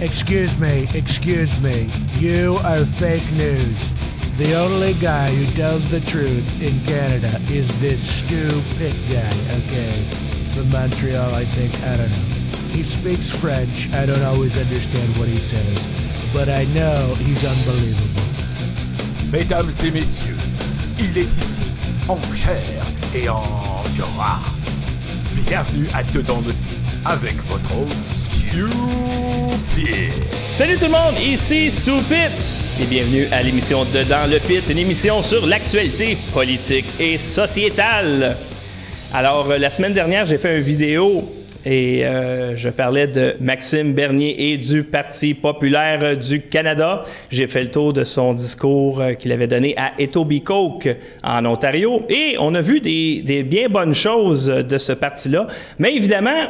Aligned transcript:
Excuse 0.00 0.56
me, 0.58 0.88
excuse 0.94 1.60
me. 1.60 1.90
You 2.14 2.56
are 2.64 2.86
fake 2.86 3.30
news. 3.32 3.76
The 4.38 4.54
only 4.54 4.94
guy 4.94 5.28
who 5.28 5.44
tells 5.54 5.90
the 5.90 6.00
truth 6.00 6.62
in 6.62 6.82
Canada 6.86 7.38
is 7.52 7.68
this 7.82 8.00
stupid 8.00 8.94
guy, 9.12 9.30
okay? 9.58 10.08
From 10.54 10.70
Montreal, 10.70 11.34
I 11.34 11.44
think. 11.44 11.78
I 11.82 11.98
don't 11.98 12.10
know. 12.10 12.38
He 12.72 12.82
speaks 12.82 13.28
French. 13.28 13.92
I 13.92 14.06
don't 14.06 14.22
always 14.22 14.56
understand 14.56 15.18
what 15.18 15.28
he 15.28 15.36
says, 15.36 15.78
but 16.32 16.48
I 16.48 16.64
know 16.72 17.14
he's 17.16 17.44
unbelievable. 17.44 18.24
Mesdames 19.30 19.84
et 19.84 19.90
messieurs, 19.90 20.38
il 20.98 21.18
est 21.18 21.36
ici, 21.36 21.64
en 22.08 22.18
chair 22.34 22.86
et 23.14 23.28
en 23.28 23.42
gras. 23.98 24.40
Bienvenue 25.46 25.88
à 25.92 26.02
Dedans 26.04 26.40
de 26.40 26.54
avec 27.04 27.34
votre 27.48 27.76
host, 27.76 28.29
Salut 30.50 30.76
tout 30.76 30.86
le 30.86 30.90
monde, 30.90 31.14
ici 31.24 31.70
Stupid 31.70 32.32
et 32.82 32.86
bienvenue 32.86 33.26
à 33.30 33.44
l'émission 33.44 33.84
Dedans 33.84 34.26
le 34.28 34.40
Pit, 34.40 34.68
une 34.68 34.78
émission 34.78 35.22
sur 35.22 35.46
l'actualité 35.46 36.16
politique 36.32 36.86
et 36.98 37.16
sociétale. 37.16 38.36
Alors, 39.14 39.48
euh, 39.52 39.58
la 39.58 39.70
semaine 39.70 39.92
dernière, 39.92 40.26
j'ai 40.26 40.36
fait 40.36 40.56
une 40.56 40.64
vidéo 40.64 41.32
et 41.64 42.04
euh, 42.04 42.56
je 42.56 42.70
parlais 42.70 43.06
de 43.06 43.36
Maxime 43.40 43.92
Bernier 43.92 44.50
et 44.52 44.56
du 44.56 44.82
Parti 44.82 45.34
populaire 45.34 46.16
du 46.16 46.40
Canada. 46.40 47.04
J'ai 47.30 47.46
fait 47.46 47.62
le 47.62 47.70
tour 47.70 47.92
de 47.92 48.02
son 48.02 48.34
discours 48.34 49.00
euh, 49.00 49.12
qu'il 49.12 49.30
avait 49.30 49.46
donné 49.46 49.76
à 49.76 49.92
Etobicoke 50.00 50.88
en 51.22 51.44
Ontario 51.46 52.02
et 52.08 52.34
on 52.40 52.54
a 52.56 52.60
vu 52.60 52.80
des, 52.80 53.22
des 53.22 53.44
bien 53.44 53.68
bonnes 53.68 53.94
choses 53.94 54.46
de 54.46 54.78
ce 54.78 54.92
parti-là. 54.92 55.46
Mais 55.78 55.94
évidemment, 55.94 56.48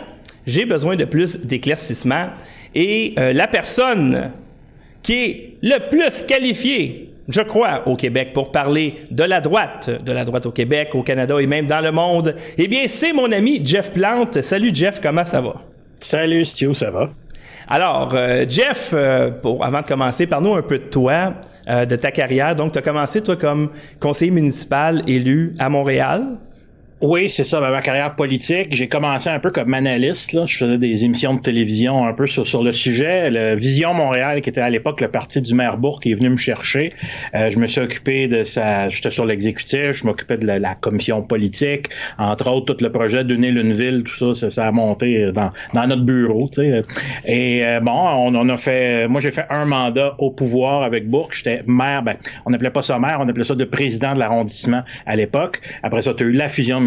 j'ai 0.50 0.64
besoin 0.64 0.96
de 0.96 1.04
plus 1.04 1.38
d'éclaircissement 1.38 2.26
et 2.74 3.14
euh, 3.18 3.32
la 3.32 3.46
personne 3.46 4.32
qui 5.02 5.14
est 5.14 5.56
le 5.62 5.90
plus 5.90 6.22
qualifiée 6.22 7.06
je 7.28 7.42
crois, 7.42 7.86
au 7.86 7.94
Québec 7.94 8.32
pour 8.34 8.50
parler 8.50 8.96
de 9.10 9.22
la 9.22 9.40
droite, 9.40 9.88
de 10.04 10.12
la 10.12 10.24
droite 10.24 10.46
au 10.46 10.50
Québec, 10.50 10.90
au 10.94 11.02
Canada 11.02 11.36
et 11.40 11.46
même 11.46 11.66
dans 11.66 11.80
le 11.80 11.92
monde, 11.92 12.34
eh 12.58 12.66
bien, 12.66 12.82
c'est 12.88 13.12
mon 13.12 13.30
ami 13.30 13.60
Jeff 13.64 13.92
Plante. 13.92 14.40
Salut 14.40 14.70
Jeff, 14.74 15.00
comment 15.00 15.24
ça 15.24 15.40
va? 15.40 15.54
Salut 16.00 16.44
Stu, 16.44 16.74
ça 16.74 16.90
va? 16.90 17.08
Alors, 17.68 18.14
euh, 18.14 18.44
Jeff, 18.48 18.90
euh, 18.92 19.30
pour, 19.30 19.64
avant 19.64 19.82
de 19.82 19.86
commencer, 19.86 20.26
parle-nous 20.26 20.54
un 20.54 20.62
peu 20.62 20.78
de 20.78 20.84
toi, 20.84 21.34
euh, 21.68 21.84
de 21.84 21.94
ta 21.94 22.10
carrière. 22.10 22.56
Donc, 22.56 22.72
tu 22.72 22.78
as 22.78 22.82
commencé, 22.82 23.20
toi, 23.22 23.36
comme 23.36 23.70
conseiller 24.00 24.32
municipal 24.32 25.02
élu 25.06 25.54
à 25.58 25.68
Montréal. 25.68 26.24
Oui, 27.02 27.30
c'est 27.30 27.44
ça. 27.44 27.60
Ben, 27.62 27.70
ma 27.70 27.80
carrière 27.80 28.14
politique, 28.14 28.74
j'ai 28.74 28.86
commencé 28.86 29.30
un 29.30 29.38
peu 29.38 29.50
comme 29.50 29.72
analyste. 29.72 30.34
Là. 30.34 30.44
Je 30.44 30.58
faisais 30.58 30.76
des 30.76 31.02
émissions 31.02 31.32
de 31.32 31.40
télévision 31.40 32.06
un 32.06 32.12
peu 32.12 32.26
sur, 32.26 32.46
sur 32.46 32.62
le 32.62 32.72
sujet. 32.72 33.30
Le 33.30 33.56
Vision 33.56 33.94
Montréal, 33.94 34.42
qui 34.42 34.50
était 34.50 34.60
à 34.60 34.68
l'époque 34.68 35.00
le 35.00 35.08
parti 35.08 35.40
du 35.40 35.54
maire 35.54 35.78
Bourg, 35.78 36.00
est 36.04 36.12
venu 36.12 36.28
me 36.28 36.36
chercher. 36.36 36.92
Euh, 37.34 37.50
je 37.50 37.58
me 37.58 37.66
suis 37.68 37.80
occupé 37.80 38.28
de 38.28 38.44
ça. 38.44 38.90
J'étais 38.90 39.08
sur 39.08 39.24
l'exécutif. 39.24 39.92
Je 39.92 40.04
m'occupais 40.04 40.36
de 40.36 40.46
la, 40.46 40.74
commission 40.74 41.22
politique. 41.22 41.86
Entre 42.18 42.50
autres, 42.50 42.74
tout 42.74 42.84
le 42.84 42.92
projet 42.92 43.24
de 43.24 43.34
une 43.34 43.72
ville, 43.72 44.04
tout 44.04 44.34
ça, 44.34 44.50
ça, 44.50 44.66
a 44.66 44.70
monté 44.70 45.32
dans, 45.32 45.52
dans 45.72 45.86
notre 45.86 46.02
bureau. 46.02 46.50
Tu 46.50 46.56
sais. 46.56 46.82
Et 47.24 47.64
euh, 47.64 47.80
bon, 47.80 47.92
on, 47.92 48.34
on, 48.34 48.48
a 48.50 48.56
fait. 48.58 49.08
Moi, 49.08 49.20
j'ai 49.20 49.30
fait 49.30 49.46
un 49.48 49.64
mandat 49.64 50.14
au 50.18 50.30
pouvoir 50.30 50.82
avec 50.82 51.08
Bourg. 51.08 51.30
J'étais 51.32 51.62
maire. 51.66 52.02
Ben, 52.02 52.16
on 52.44 52.50
n'appelait 52.50 52.70
pas 52.70 52.82
ça 52.82 52.98
maire, 52.98 53.16
on 53.20 53.28
appelait 53.28 53.44
ça 53.44 53.54
de 53.54 53.64
président 53.64 54.12
de 54.12 54.18
l'arrondissement 54.18 54.82
à 55.06 55.16
l'époque. 55.16 55.62
Après 55.82 56.02
ça, 56.02 56.12
tu 56.12 56.24
as 56.24 56.26
eu 56.26 56.32
la 56.32 56.48
fusion 56.48 56.80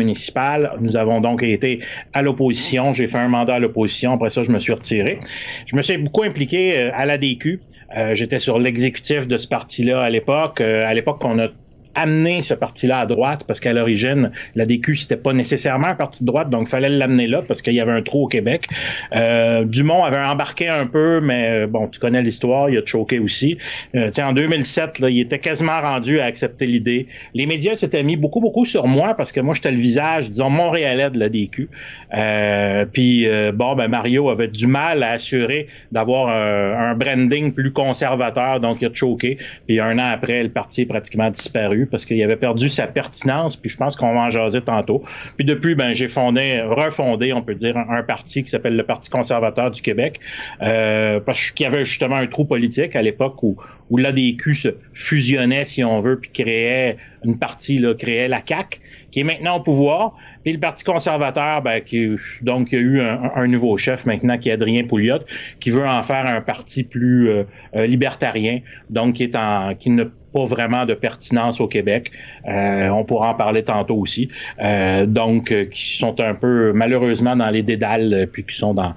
nous 0.79 0.97
avons 0.97 1.21
donc 1.21 1.43
été 1.43 1.79
à 2.13 2.21
l'opposition. 2.21 2.93
J'ai 2.93 3.07
fait 3.07 3.17
un 3.17 3.27
mandat 3.27 3.55
à 3.55 3.59
l'opposition. 3.59 4.13
Après 4.13 4.29
ça, 4.29 4.43
je 4.43 4.51
me 4.51 4.59
suis 4.59 4.73
retiré. 4.73 5.19
Je 5.65 5.75
me 5.75 5.81
suis 5.81 5.97
beaucoup 5.97 6.23
impliqué 6.23 6.77
euh, 6.77 6.91
à 6.93 7.05
la 7.05 7.17
DQ. 7.17 7.59
Euh, 7.95 8.13
j'étais 8.13 8.39
sur 8.39 8.59
l'exécutif 8.59 9.27
de 9.27 9.37
ce 9.37 9.47
parti-là 9.47 10.01
à 10.01 10.09
l'époque. 10.09 10.61
Euh, 10.61 10.81
à 10.83 10.93
l'époque, 10.93 11.23
on 11.23 11.39
a 11.39 11.47
amener 11.95 12.41
ce 12.41 12.53
parti-là 12.53 12.99
à 12.99 13.05
droite 13.05 13.43
parce 13.47 13.59
qu'à 13.59 13.73
l'origine, 13.73 14.31
la 14.55 14.65
DQ, 14.65 14.95
c'était 14.95 15.17
pas 15.17 15.33
nécessairement 15.33 15.87
un 15.87 15.95
parti 15.95 16.23
de 16.23 16.27
droite, 16.27 16.49
donc 16.49 16.67
fallait 16.67 16.89
l'amener 16.89 17.27
là 17.27 17.41
parce 17.47 17.61
qu'il 17.61 17.73
y 17.73 17.79
avait 17.79 17.91
un 17.91 18.01
trou 18.01 18.25
au 18.25 18.27
Québec. 18.27 18.67
Euh, 19.15 19.63
Dumont 19.63 20.03
avait 20.03 20.17
embarqué 20.17 20.67
un 20.69 20.85
peu, 20.85 21.19
mais 21.21 21.63
euh, 21.63 21.67
bon, 21.67 21.87
tu 21.87 21.99
connais 21.99 22.21
l'histoire, 22.21 22.69
il 22.69 22.77
a 22.77 22.85
choqué 22.85 23.19
aussi. 23.19 23.57
Euh, 23.95 24.09
en 24.19 24.33
2007, 24.33 24.99
là, 24.99 25.09
il 25.09 25.19
était 25.19 25.39
quasiment 25.39 25.79
rendu 25.81 26.19
à 26.19 26.25
accepter 26.25 26.65
l'idée. 26.65 27.07
Les 27.33 27.45
médias 27.45 27.75
s'étaient 27.75 28.03
mis 28.03 28.15
beaucoup, 28.15 28.39
beaucoup 28.39 28.65
sur 28.65 28.87
moi 28.87 29.13
parce 29.15 29.31
que 29.31 29.39
moi, 29.39 29.53
j'étais 29.53 29.71
le 29.71 29.77
visage, 29.77 30.29
disons, 30.29 30.49
montréalais 30.49 31.09
de 31.09 31.19
la 31.19 31.29
DQ. 31.29 31.69
Euh, 32.15 32.85
puis, 32.91 33.27
euh, 33.27 33.51
bon, 33.51 33.75
ben 33.75 33.87
Mario 33.87 34.29
avait 34.29 34.47
du 34.47 34.67
mal 34.67 35.03
à 35.03 35.11
assurer 35.11 35.67
d'avoir 35.91 36.29
un 36.29 36.95
branding 36.95 37.53
plus 37.53 37.71
conservateur, 37.71 38.59
donc 38.59 38.81
il 38.81 38.87
a 38.87 38.93
choqué. 38.93 39.37
Puis 39.67 39.79
un 39.79 39.97
an 39.99 40.09
après, 40.11 40.43
le 40.43 40.49
parti 40.49 40.81
est 40.81 40.85
pratiquement 40.85 41.29
disparu 41.29 41.82
parce 41.85 42.05
qu'il 42.05 42.21
avait 42.23 42.35
perdu 42.35 42.69
sa 42.69 42.87
pertinence, 42.87 43.55
puis 43.55 43.69
je 43.69 43.77
pense 43.77 43.95
qu'on 43.95 44.13
va 44.13 44.21
en 44.21 44.29
jaser 44.29 44.61
tantôt. 44.61 45.03
Puis 45.37 45.45
depuis, 45.45 45.75
ben 45.75 45.93
j'ai 45.93 46.07
fondé, 46.07 46.61
refondé, 46.61 47.33
on 47.33 47.41
peut 47.41 47.55
dire, 47.55 47.77
un, 47.77 48.03
parti 48.03 48.43
qui 48.43 48.49
s'appelle 48.49 48.75
le 48.75 48.83
Parti 48.83 49.09
conservateur 49.09 49.71
du 49.71 49.81
Québec, 49.81 50.19
euh, 50.61 51.19
parce 51.19 51.51
qu'il 51.51 51.65
y 51.65 51.67
avait 51.67 51.83
justement 51.83 52.15
un 52.15 52.27
trou 52.27 52.45
politique 52.45 52.95
à 52.95 53.01
l'époque 53.01 53.41
où, 53.43 53.57
où 53.89 53.97
l'ADQ 53.97 54.55
se 54.55 54.69
fusionnait, 54.93 55.65
si 55.65 55.83
on 55.83 55.99
veut, 55.99 56.19
puis 56.19 56.31
créait 56.31 56.97
une 57.23 57.37
partie, 57.37 57.77
là, 57.77 57.93
créait 57.93 58.27
la 58.27 58.41
CAC, 58.41 58.81
qui 59.11 59.21
est 59.21 59.23
maintenant 59.23 59.57
au 59.57 59.61
pouvoir. 59.61 60.15
Puis 60.43 60.53
le 60.53 60.59
Parti 60.59 60.83
conservateur, 60.83 61.61
ben, 61.61 61.81
qui, 61.81 62.15
donc, 62.41 62.71
il 62.71 62.75
y 62.75 62.77
a 62.77 62.81
eu 62.81 63.01
un, 63.01 63.47
nouveau 63.47 63.77
chef 63.77 64.05
maintenant 64.05 64.37
qui 64.37 64.49
est 64.49 64.53
Adrien 64.53 64.83
Pouliot, 64.83 65.19
qui 65.59 65.69
veut 65.69 65.87
en 65.87 66.01
faire 66.01 66.25
un 66.27 66.41
parti 66.41 66.83
plus 66.83 67.29
euh, 67.29 67.43
euh, 67.75 67.85
libertarien, 67.85 68.59
donc 68.89 69.15
qui 69.15 69.23
est 69.23 69.35
en, 69.35 69.75
qui 69.75 69.89
ne 69.89 70.05
pas 70.33 70.45
vraiment 70.45 70.85
de 70.85 70.93
pertinence 70.93 71.61
au 71.61 71.67
Québec. 71.67 72.11
Euh, 72.47 72.89
on 72.89 73.05
pourra 73.05 73.29
en 73.29 73.35
parler 73.35 73.63
tantôt 73.63 73.95
aussi. 73.95 74.29
Euh, 74.61 75.05
donc, 75.05 75.51
euh, 75.51 75.65
qui 75.65 75.97
sont 75.97 76.19
un 76.19 76.33
peu 76.33 76.73
malheureusement 76.73 77.35
dans 77.35 77.49
les 77.49 77.61
dédales, 77.61 78.27
puis 78.31 78.43
qui 78.43 78.55
sont 78.55 78.73
dans 78.73 78.93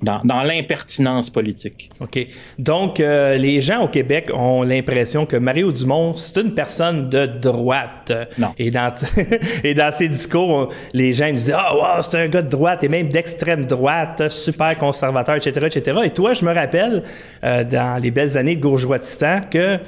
dans, 0.00 0.20
dans 0.22 0.44
l'impertinence 0.44 1.28
politique. 1.28 1.90
OK. 1.98 2.24
Donc, 2.56 2.98
les 3.00 3.60
gens 3.60 3.80
au 3.80 3.88
Québec 3.88 4.30
ont 4.32 4.62
l'impression 4.62 5.26
que 5.26 5.36
Mario 5.36 5.72
Dumont, 5.72 6.14
c'est 6.14 6.40
une 6.40 6.54
personne 6.54 7.08
de 7.08 7.26
droite. 7.26 8.12
Non. 8.38 8.52
Et 8.58 8.70
dans, 8.70 8.92
et 9.64 9.74
dans 9.74 9.90
ses 9.90 10.06
discours, 10.08 10.68
les 10.94 11.12
gens 11.12 11.32
disent 11.32 11.52
Ah, 11.52 11.72
oh, 11.72 11.78
wow, 11.78 12.02
c'est 12.02 12.16
un 12.16 12.28
gars 12.28 12.42
de 12.42 12.48
droite 12.48 12.84
et 12.84 12.88
même 12.88 13.08
d'extrême 13.08 13.66
droite, 13.66 14.28
super 14.28 14.78
conservateur, 14.78 15.34
etc., 15.34 15.66
etc. 15.66 15.98
Et 16.04 16.10
toi, 16.10 16.32
je 16.32 16.44
me 16.44 16.54
rappelle, 16.54 17.02
dans 17.42 18.00
les 18.00 18.12
belles 18.12 18.38
années 18.38 18.54
de 18.54 18.60
Gourgeoisistan, 18.60 19.40
que 19.50 19.80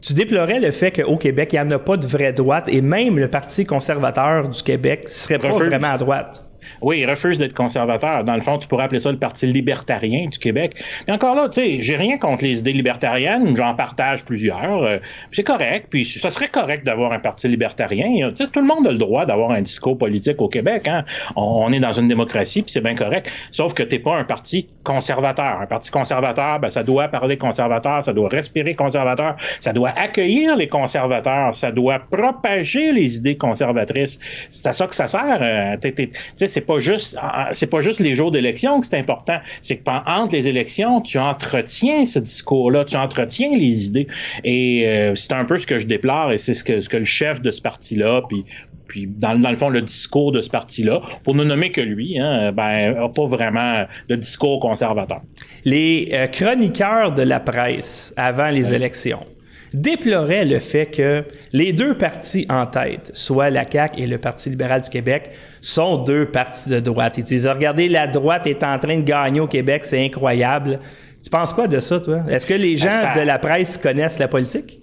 tu 0.00 0.14
déplorais 0.14 0.60
le 0.60 0.70
fait 0.70 0.92
qu'au 0.92 1.16
Québec, 1.16 1.50
il 1.52 1.56
n'y 1.56 1.62
en 1.62 1.70
a 1.72 1.78
pas 1.78 1.96
de 1.96 2.06
vraie 2.06 2.32
droite 2.32 2.68
et 2.68 2.80
même 2.80 3.18
le 3.18 3.28
Parti 3.28 3.64
conservateur 3.64 4.48
du 4.48 4.62
Québec 4.62 5.08
serait 5.08 5.38
pas 5.38 5.50
vraiment 5.50 5.92
à 5.92 5.98
droite. 5.98 6.47
Oui, 6.80 7.00
il 7.00 7.10
refuse 7.10 7.38
d'être 7.38 7.54
conservateur. 7.54 8.24
Dans 8.24 8.34
le 8.34 8.40
fond, 8.40 8.58
tu 8.58 8.68
pourrais 8.68 8.84
appeler 8.84 9.00
ça 9.00 9.10
le 9.10 9.18
Parti 9.18 9.46
libertarien 9.46 10.26
du 10.26 10.38
Québec. 10.38 10.82
Mais 11.06 11.14
encore 11.14 11.34
là, 11.34 11.48
tu 11.48 11.60
sais, 11.60 11.80
j'ai 11.80 11.96
rien 11.96 12.16
contre 12.18 12.44
les 12.44 12.60
idées 12.60 12.72
libertariennes. 12.72 13.56
J'en 13.56 13.74
partage 13.74 14.24
plusieurs. 14.24 14.82
Euh, 14.82 14.98
c'est 15.32 15.42
correct. 15.42 15.88
Puis 15.90 16.04
ça 16.04 16.30
serait 16.30 16.48
correct 16.48 16.84
d'avoir 16.84 17.12
un 17.12 17.18
Parti 17.18 17.48
libertarien. 17.48 18.30
Tu 18.30 18.36
sais, 18.36 18.50
tout 18.50 18.60
le 18.60 18.66
monde 18.66 18.86
a 18.86 18.92
le 18.92 18.98
droit 18.98 19.26
d'avoir 19.26 19.50
un 19.50 19.62
discours 19.62 19.98
politique 19.98 20.40
au 20.40 20.48
Québec. 20.48 20.86
Hein? 20.88 21.04
On, 21.36 21.72
est 21.72 21.80
dans 21.80 21.92
une 21.92 22.08
démocratie, 22.08 22.62
puis 22.62 22.70
c'est 22.70 22.80
bien 22.80 22.94
correct. 22.94 23.30
Sauf 23.50 23.74
que 23.74 23.82
t'es 23.82 23.98
pas 23.98 24.16
un 24.16 24.24
parti 24.24 24.68
conservateur. 24.84 25.60
Un 25.60 25.66
parti 25.66 25.90
conservateur, 25.90 26.60
ben, 26.60 26.70
ça 26.70 26.82
doit 26.82 27.08
parler 27.08 27.36
conservateur, 27.36 28.04
ça 28.04 28.12
doit 28.12 28.28
respirer 28.28 28.74
conservateur, 28.74 29.36
ça 29.60 29.72
doit 29.72 29.90
accueillir 29.90 30.56
les 30.56 30.68
conservateurs, 30.68 31.54
ça 31.54 31.72
doit 31.72 31.98
propager 31.98 32.92
les 32.92 33.16
idées 33.16 33.36
conservatrices. 33.36 34.18
C'est 34.48 34.68
à 34.68 34.72
ça 34.72 34.86
que 34.86 34.94
ça 34.94 35.08
sert. 35.08 35.40
Euh, 35.42 35.76
tu 35.80 36.10
sais, 36.34 36.46
c'est 36.46 36.60
pas 36.68 36.78
juste 36.78 37.18
c'est 37.52 37.66
pas 37.66 37.80
juste 37.80 37.98
les 37.98 38.14
jours 38.14 38.30
d'élection 38.30 38.80
que 38.80 38.86
c'est 38.86 38.98
important, 38.98 39.38
c'est 39.62 39.78
que 39.78 39.82
entre 39.88 40.34
les 40.34 40.46
élections, 40.46 41.00
tu 41.00 41.18
entretiens 41.18 42.04
ce 42.04 42.18
discours-là, 42.18 42.84
tu 42.84 42.96
entretiens 42.96 43.56
les 43.56 43.86
idées. 43.86 44.06
Et 44.44 44.86
euh, 44.86 45.14
c'est 45.14 45.32
un 45.32 45.44
peu 45.44 45.56
ce 45.56 45.66
que 45.66 45.78
je 45.78 45.86
déplore 45.86 46.30
et 46.30 46.38
c'est 46.38 46.54
ce 46.54 46.62
que 46.62 46.80
ce 46.80 46.88
que 46.88 46.98
le 46.98 47.04
chef 47.04 47.40
de 47.40 47.50
ce 47.50 47.62
parti-là 47.62 48.22
puis 48.28 48.44
puis 48.86 49.06
dans, 49.06 49.34
le 49.34 49.56
fond 49.56 49.68
le 49.68 49.82
discours 49.82 50.32
de 50.32 50.40
ce 50.40 50.48
parti-là, 50.48 51.02
pour 51.22 51.34
ne 51.34 51.44
nommer 51.44 51.70
que 51.70 51.82
lui, 51.82 52.18
hein, 52.18 52.52
ben 52.52 52.96
a 52.96 53.08
pas 53.10 53.26
vraiment 53.26 53.72
de 54.08 54.16
discours 54.16 54.60
conservateur. 54.60 55.20
Les 55.66 56.08
euh, 56.14 56.26
chroniqueurs 56.26 57.12
de 57.12 57.22
la 57.22 57.38
presse 57.38 58.14
avant 58.16 58.48
les 58.48 58.72
élections 58.72 59.26
déplorait 59.72 60.44
le 60.44 60.58
fait 60.58 60.86
que 60.86 61.24
les 61.52 61.72
deux 61.72 61.96
partis 61.96 62.46
en 62.48 62.66
tête, 62.66 63.10
soit 63.14 63.50
la 63.50 63.68
CAQ 63.70 64.02
et 64.02 64.06
le 64.06 64.18
Parti 64.18 64.50
libéral 64.50 64.82
du 64.82 64.90
Québec, 64.90 65.30
sont 65.60 66.02
deux 66.04 66.26
partis 66.26 66.70
de 66.70 66.80
droite. 66.80 67.18
Ils 67.18 67.24
disent, 67.24 67.46
regardez, 67.46 67.88
la 67.88 68.06
droite 68.06 68.46
est 68.46 68.62
en 68.62 68.78
train 68.78 68.96
de 68.96 69.02
gagner 69.02 69.40
au 69.40 69.46
Québec, 69.46 69.84
c'est 69.84 70.04
incroyable. 70.04 70.80
Tu 71.22 71.30
penses 71.30 71.52
quoi 71.52 71.66
de 71.66 71.80
ça, 71.80 72.00
toi? 72.00 72.22
Est-ce 72.28 72.46
que 72.46 72.54
les 72.54 72.76
gens 72.76 72.88
de 73.14 73.20
la 73.20 73.38
presse 73.38 73.76
connaissent 73.76 74.18
la 74.18 74.28
politique? 74.28 74.80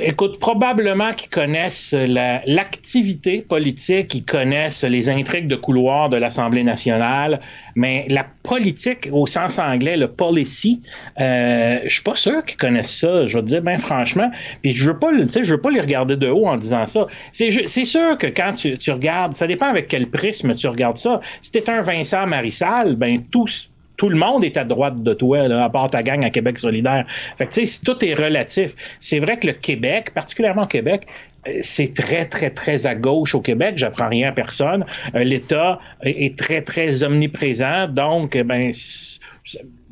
Écoute, 0.00 0.38
probablement 0.38 1.12
qu'ils 1.12 1.30
connaissent 1.30 1.94
l'activité 1.94 3.42
politique, 3.42 4.14
ils 4.14 4.24
connaissent 4.24 4.84
les 4.84 5.10
intrigues 5.10 5.48
de 5.48 5.56
couloir 5.56 6.08
de 6.08 6.16
l'Assemblée 6.16 6.62
nationale, 6.62 7.40
mais 7.74 8.06
la 8.08 8.26
politique 8.42 9.08
au 9.12 9.26
sens 9.26 9.58
anglais, 9.58 9.96
le 9.96 10.08
policy, 10.08 10.82
euh, 11.20 11.80
je 11.84 11.92
suis 11.92 12.02
pas 12.02 12.16
sûr 12.16 12.44
qu'ils 12.44 12.56
connaissent 12.56 12.98
ça. 12.98 13.24
Je 13.24 13.36
veux 13.36 13.42
dire, 13.42 13.62
ben 13.62 13.78
franchement, 13.78 14.30
puis 14.62 14.72
je 14.72 14.90
veux 14.90 14.98
pas, 14.98 15.10
je 15.12 15.50
veux 15.50 15.60
pas 15.60 15.70
les 15.70 15.80
regarder 15.80 16.16
de 16.16 16.28
haut 16.28 16.46
en 16.46 16.56
disant 16.56 16.86
ça. 16.86 17.06
C'est 17.32 17.50
sûr 17.50 18.18
que 18.18 18.26
quand 18.26 18.52
tu, 18.52 18.90
regardes, 18.90 19.34
ça 19.34 19.46
dépend 19.46 19.66
avec 19.66 19.88
quel 19.88 20.08
prisme 20.08 20.54
tu 20.54 20.66
regardes 20.68 20.96
ça. 20.96 21.20
Si 21.42 21.52
t'es 21.52 21.68
un 21.70 21.80
Vincent 21.80 22.26
Marissal, 22.26 22.96
ben 22.96 23.20
tous 23.30 23.70
tout 24.00 24.08
le 24.08 24.16
monde 24.16 24.44
est 24.44 24.56
à 24.56 24.64
droite 24.64 25.02
de 25.02 25.12
toi, 25.12 25.40
à 25.40 25.68
part 25.68 25.90
ta 25.90 26.02
gang 26.02 26.24
à 26.24 26.30
Québec 26.30 26.58
solidaire. 26.58 27.04
Fait 27.36 27.44
que, 27.44 27.52
tu 27.52 27.66
sais, 27.66 27.84
tout 27.84 28.02
est 28.02 28.14
relatif. 28.14 28.74
C'est 28.98 29.18
vrai 29.18 29.38
que 29.38 29.46
le 29.46 29.52
Québec, 29.52 30.14
particulièrement 30.14 30.66
Québec, 30.66 31.06
euh, 31.46 31.58
c'est 31.60 31.92
très, 31.92 32.24
très, 32.24 32.48
très 32.48 32.86
à 32.86 32.94
gauche 32.94 33.34
au 33.34 33.42
Québec. 33.42 33.74
J'apprends 33.76 34.08
rien 34.08 34.30
à 34.30 34.32
personne. 34.32 34.86
Euh, 35.14 35.22
L'État 35.22 35.80
est 36.02 36.38
très, 36.38 36.62
très 36.62 37.02
omniprésent. 37.02 37.88
Donc, 37.88 38.34
eh 38.36 38.42
ben, 38.42 38.70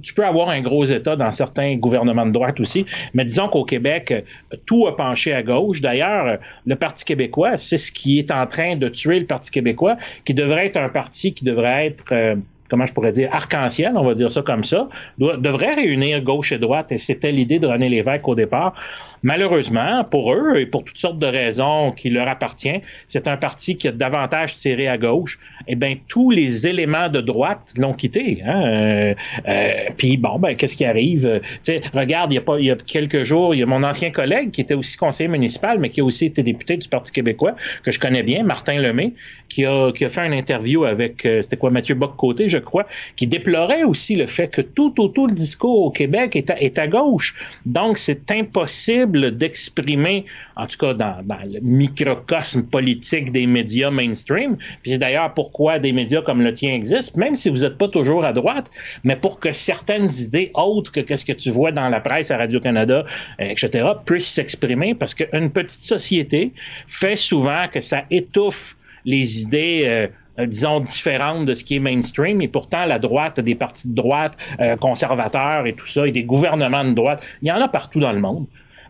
tu 0.02 0.14
peux 0.14 0.25
avoir 0.25 0.49
un 0.49 0.62
gros 0.62 0.87
État 0.87 1.14
dans 1.14 1.31
certains 1.31 1.76
gouvernements 1.76 2.25
de 2.25 2.32
droite 2.32 2.61
aussi, 2.61 2.87
mais 3.12 3.26
disons 3.26 3.49
qu'au 3.49 3.66
Québec, 3.66 4.25
tout 4.64 4.87
a 4.87 4.96
penché 4.96 5.34
à 5.34 5.43
gauche. 5.43 5.82
D'ailleurs, 5.82 6.38
le 6.64 6.76
Parti 6.76 7.04
québécois, 7.04 7.58
c'est 7.58 7.76
ce 7.76 7.93
qui 7.93 8.19
est 8.19 8.31
en 8.31 8.46
train 8.46 8.76
de 8.76 8.88
tuer 8.88 9.20
le 9.20 9.26
Parti 9.26 9.50
québécois, 9.50 9.99
qui 10.25 10.32
devrait 10.32 10.64
être 10.64 10.78
un 10.78 10.88
parti 10.88 11.34
qui 11.34 11.44
devrait 11.44 11.88
être... 11.88 12.04
Euh, 12.12 12.37
comment 12.69 12.87
je 12.87 12.93
pourrais 12.93 13.11
dire, 13.11 13.29
arc-en-ciel, 13.32 13.93
on 13.97 14.05
va 14.05 14.15
dire 14.15 14.31
ça 14.31 14.43
comme 14.43 14.65
ça, 14.65 14.88
devrait 15.19 15.75
réunir 15.75 16.23
gauche 16.23 16.53
et 16.53 16.59
droite, 16.59 16.93
et 16.93 16.99
c'était 16.99 17.32
l'idée 17.32 17.59
de 17.59 17.67
René 17.67 17.88
Lévesque 17.88 18.29
au 18.29 18.35
départ. 18.35 18.75
Malheureusement, 19.23 20.05
pour 20.05 20.32
eux 20.32 20.59
et 20.59 20.67
pour 20.67 20.85
toutes 20.85 20.99
sortes 20.99 21.19
de 21.19 21.26
raisons 21.26 21.93
qui 21.93 22.11
leur 22.11 22.29
appartiennent, 22.29 22.81
c'est 23.06 23.29
un 23.29 23.37
parti 23.37 23.76
qui 23.76 23.88
a 23.88 23.93
davantage 23.93 24.56
tiré 24.56 24.88
à 24.88 24.99
gauche. 24.99 25.38
Eh 25.67 25.75
bien, 25.75 25.97
tous 26.09 26.31
les 26.31 26.67
éléments 26.67 27.09
de 27.09 27.20
droite 27.20 27.61
l'ont 27.76 27.93
quitté. 27.93 28.43
Hein? 28.44 28.62
Euh, 28.67 29.15
euh, 29.49 29.70
puis 29.97 30.17
bon, 30.17 30.38
ben 30.38 30.55
qu'est-ce 30.55 30.76
qui 30.76 30.85
arrive? 30.85 31.41
Sais, 31.62 31.81
Regarde, 31.94 32.32
il 32.32 32.37
y 32.37 32.38
a 32.38 32.43
pas, 32.43 32.59
y 32.61 32.70
a 32.70 32.76
quelques 32.76 33.23
jours, 33.23 33.55
il 33.55 33.59
y 33.59 33.62
a 33.62 33.67
mon 33.67 33.82
ancien 33.82 34.11
collègue 34.11 34.50
qui 34.50 34.61
était 34.61 34.75
aussi 34.75 34.97
conseiller 34.97 35.29
municipal, 35.29 35.79
mais 35.79 35.91
qui 35.91 36.00
a 36.00 36.05
aussi 36.05 36.26
été 36.26 36.43
député 36.43 36.76
du 36.76 36.88
Parti 36.88 37.12
québécois 37.12 37.55
que 37.82 37.91
je 37.91 37.99
connais 37.99 38.23
bien, 38.23 38.43
Martin 38.43 38.81
Lemay, 38.81 39.12
qui 39.49 39.64
a, 39.64 39.93
qui 39.93 40.05
a 40.05 40.09
fait 40.09 40.26
une 40.26 40.32
interview 40.32 40.85
avec, 40.85 41.25
euh, 41.25 41.43
c'était 41.43 41.56
quoi, 41.56 41.71
Mathieu 41.71 41.94
Bock-Côté, 41.94 42.49
je 42.49 42.59
crois, 42.59 42.87
qui 43.17 43.26
déplorait 43.26 43.85
aussi 43.85 44.14
le 44.14 44.26
fait 44.26 44.49
que 44.49 44.61
tout, 44.61 44.91
tout, 44.91 45.09
tout 45.09 45.26
le 45.26 45.32
discours 45.32 45.82
au 45.82 45.91
Québec 45.91 46.37
est 46.37 46.50
à, 46.50 46.61
est 46.61 46.79
à 46.79 46.87
gauche. 46.87 47.35
Donc, 47.67 47.99
c'est 47.99 48.31
impossible 48.31 49.07
d'exprimer, 49.12 50.25
en 50.56 50.66
tout 50.66 50.78
cas 50.78 50.94
dans, 50.94 51.16
le 51.44 51.60
microcosme 51.60 52.62
politique 52.64 53.32
des 53.32 53.46
médias 53.46 53.90
mainstream. 53.90 54.56
Puis 54.82 54.93
c'est 54.93 54.99
d'ailleurs 54.99 55.34
pourquoi 55.34 55.78
des 55.78 55.93
médias 55.93 56.22
comme 56.22 56.43
le 56.43 56.52
tien 56.52 56.75
existent, 56.75 57.19
même 57.19 57.37
si 57.37 57.49
vous 57.49 57.58
n'êtes 57.58 57.78
pas 57.78 57.88
toujours 57.88 58.25
à 58.25 58.32
droite, 58.32 58.70
mais 59.05 59.16
pour 59.16 59.40
que 59.40 59.52
certaines 59.52 60.08
idées 60.20 60.50
autres 60.55 60.93
que 60.93 61.16
ce 61.16 61.25
que 61.25 61.32
tu 61.32 61.50
vois 61.50 61.72
dans 61.72 61.88
la 61.88 62.00
presse 62.00 62.31
à 62.31 62.37
Radio-Canada, 62.37 63.05
euh, 63.40 63.44
etc., 63.44 63.87
puissent 64.05 64.32
s'exprimer, 64.32 64.94
parce 64.94 65.14
qu'une 65.14 65.50
petite 65.50 65.81
société 65.81 66.52
fait 66.87 67.16
souvent 67.16 67.64
que 67.72 67.81
ça 67.81 68.04
étouffe 68.11 68.76
les 69.04 69.43
idées 69.43 69.82
euh, 69.84 70.06
euh, 70.38 70.46
disons, 70.46 70.81
différentes 70.81 71.46
de 71.46 71.54
ce 71.54 71.64
qui 71.64 71.76
est 71.76 71.81
mainstream. 71.81 72.40
Et 72.40 72.49
pourtant, 72.49 72.87
la 72.87 73.00
droite, 73.00 73.40
des 73.40 73.56
partis 73.56 73.88
de 73.88 73.94
droite, 73.94 74.37
conservateurs 74.81 75.66
et 75.66 75.72
tout 75.72 75.87
ça, 75.87 76.06
et 76.06 76.12
des 76.12 76.22
gouvernements 76.22 76.84
de 76.84 76.93
droite, 76.93 77.25
il 77.43 77.49
y 77.49 77.52
en 77.52 77.61
a 77.61 77.66
partout 77.66 77.99
dans 77.99 78.12
le 78.12 78.20
monde 78.20 78.46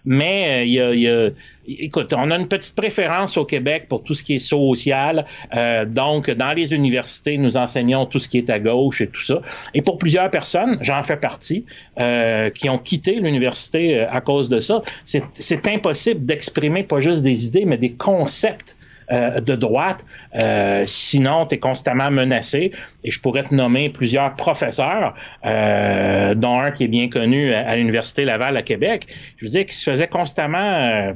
mais 0.09 0.61
euh, 0.61 0.95
il 0.95 1.03
y, 1.03 1.11
a, 1.11 1.29
écoute, 1.67 2.15
on 2.17 2.31
a 2.31 2.37
une 2.39 2.49
petite 2.49 2.75
préférence 2.75 3.37
au 3.37 3.45
Québec 3.45 3.85
pour 3.91 4.03
tout 4.03 4.15
ce 4.15 4.23
qui 4.23 4.37
est 4.37 4.39
social. 4.39 5.27
Euh, 5.55 5.85
donc, 5.85 6.31
dans 6.31 6.55
les 6.55 6.73
universités, 6.73 7.37
nous 7.37 7.59
enseignons 7.59 8.07
tout 8.07 8.19
ce 8.19 8.27
qui 8.27 8.39
est 8.39 8.49
à 8.49 8.59
gauche 8.59 9.03
et 9.03 9.09
tout 9.09 9.23
ça. 9.23 9.43
Et 9.75 9.83
pour 9.83 9.99
plusieurs 9.99 10.31
personnes, 10.31 10.79
j'en 10.81 11.03
fais 11.03 11.19
partie, 11.19 11.67
euh, 12.01 12.49
qui 12.49 12.71
ont 12.71 12.79
quitté 12.79 13.17
l'université 13.17 14.01
à 14.01 14.23
cause 14.23 14.49
de 14.49 14.61
ça, 14.61 14.83
c'est 15.05 15.69
impossible 15.69 16.25
d'exprimer 16.25 16.85
pas 16.85 17.01
juste 17.01 17.21
des 17.21 17.47
idées, 17.47 17.67
mais 17.67 17.77
des 17.77 17.93
concepts 17.93 18.78
euh, 19.11 19.41
de 19.41 19.55
droite. 19.55 20.05
Euh, 20.37 20.83
sinon, 20.87 21.47
tu 21.47 21.55
es 21.55 21.59
constamment 21.59 22.11
menacé. 22.11 22.73
Et 23.05 23.11
je 23.11 23.21
pourrais 23.21 23.43
te 23.43 23.55
nommer 23.55 23.89
plusieurs 23.89 24.35
professeurs, 24.37 25.15
euh, 25.47 26.35
dont 26.35 26.61
un 26.61 26.71
qui 26.71 26.85
est 26.85 26.89
bien 26.89 27.09
connu 27.09 27.51
à, 27.53 27.75
l'Université 27.77 28.25
Laval 28.25 28.57
à 28.57 28.63
Québec. 28.63 29.07
Je 29.37 29.47
veux 29.47 29.51
dire 29.51 29.65
qu'il 29.65 29.75
se 29.75 29.91
faisait 29.91 30.09
constamment 30.09 31.15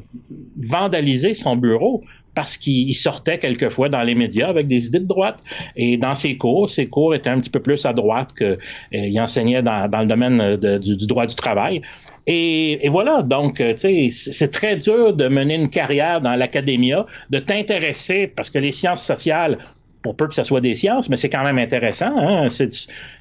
vandaliser 0.57 1.35
son 1.35 1.57
bureau 1.57 2.03
parce 2.35 2.57
qu'il 2.57 2.95
sortait 2.95 3.39
quelquefois 3.39 3.89
dans 3.89 4.03
les 4.03 4.15
médias 4.15 4.49
avec 4.49 4.67
des 4.67 4.87
idées 4.87 5.01
de 5.01 5.07
droite. 5.07 5.43
Et 5.77 5.97
dans 5.97 6.15
ses 6.15 6.37
cours, 6.37 6.69
ses 6.71 6.87
cours 6.87 7.15
étaient 7.15 7.31
un 7.31 7.41
petit 7.41 7.51
peu 7.51 7.61
plus 7.61 7.85
à 7.85 7.93
droite 7.93 8.31
qu'il 8.35 9.21
enseignait 9.21 9.63
dans, 9.63 9.89
le 9.91 10.07
domaine 10.07 10.57
du, 10.57 10.97
du, 10.97 11.07
droit 11.07 11.27
du 11.27 11.35
travail. 11.35 11.83
Et, 12.27 12.89
voilà, 12.89 13.23
donc, 13.23 13.61
euh, 13.61 13.75
tu 13.75 14.11
sais, 14.11 14.33
c'est 14.33 14.51
très 14.51 14.77
dur 14.77 15.15
de 15.15 15.27
mener 15.27 15.57
une 15.57 15.69
carrière 15.69 16.21
dans 16.21 16.37
l'académia, 16.37 17.05
de 17.31 17.39
t'intéresser, 17.41 18.29
parce 18.29 18.49
que 18.49 18.59
les 18.59 18.71
sciences 18.71 19.05
sociales, 19.05 19.59
pour 20.03 20.17
peu 20.17 20.29
que 20.29 20.35
ce 20.35 20.45
soit 20.45 20.61
des 20.61 20.75
sciences, 20.75 21.09
mais 21.09 21.17
c'est 21.17 21.31
quand 21.31 21.43
même 21.43 21.59
intéressant. 21.59 22.13
Hein? 22.17 22.49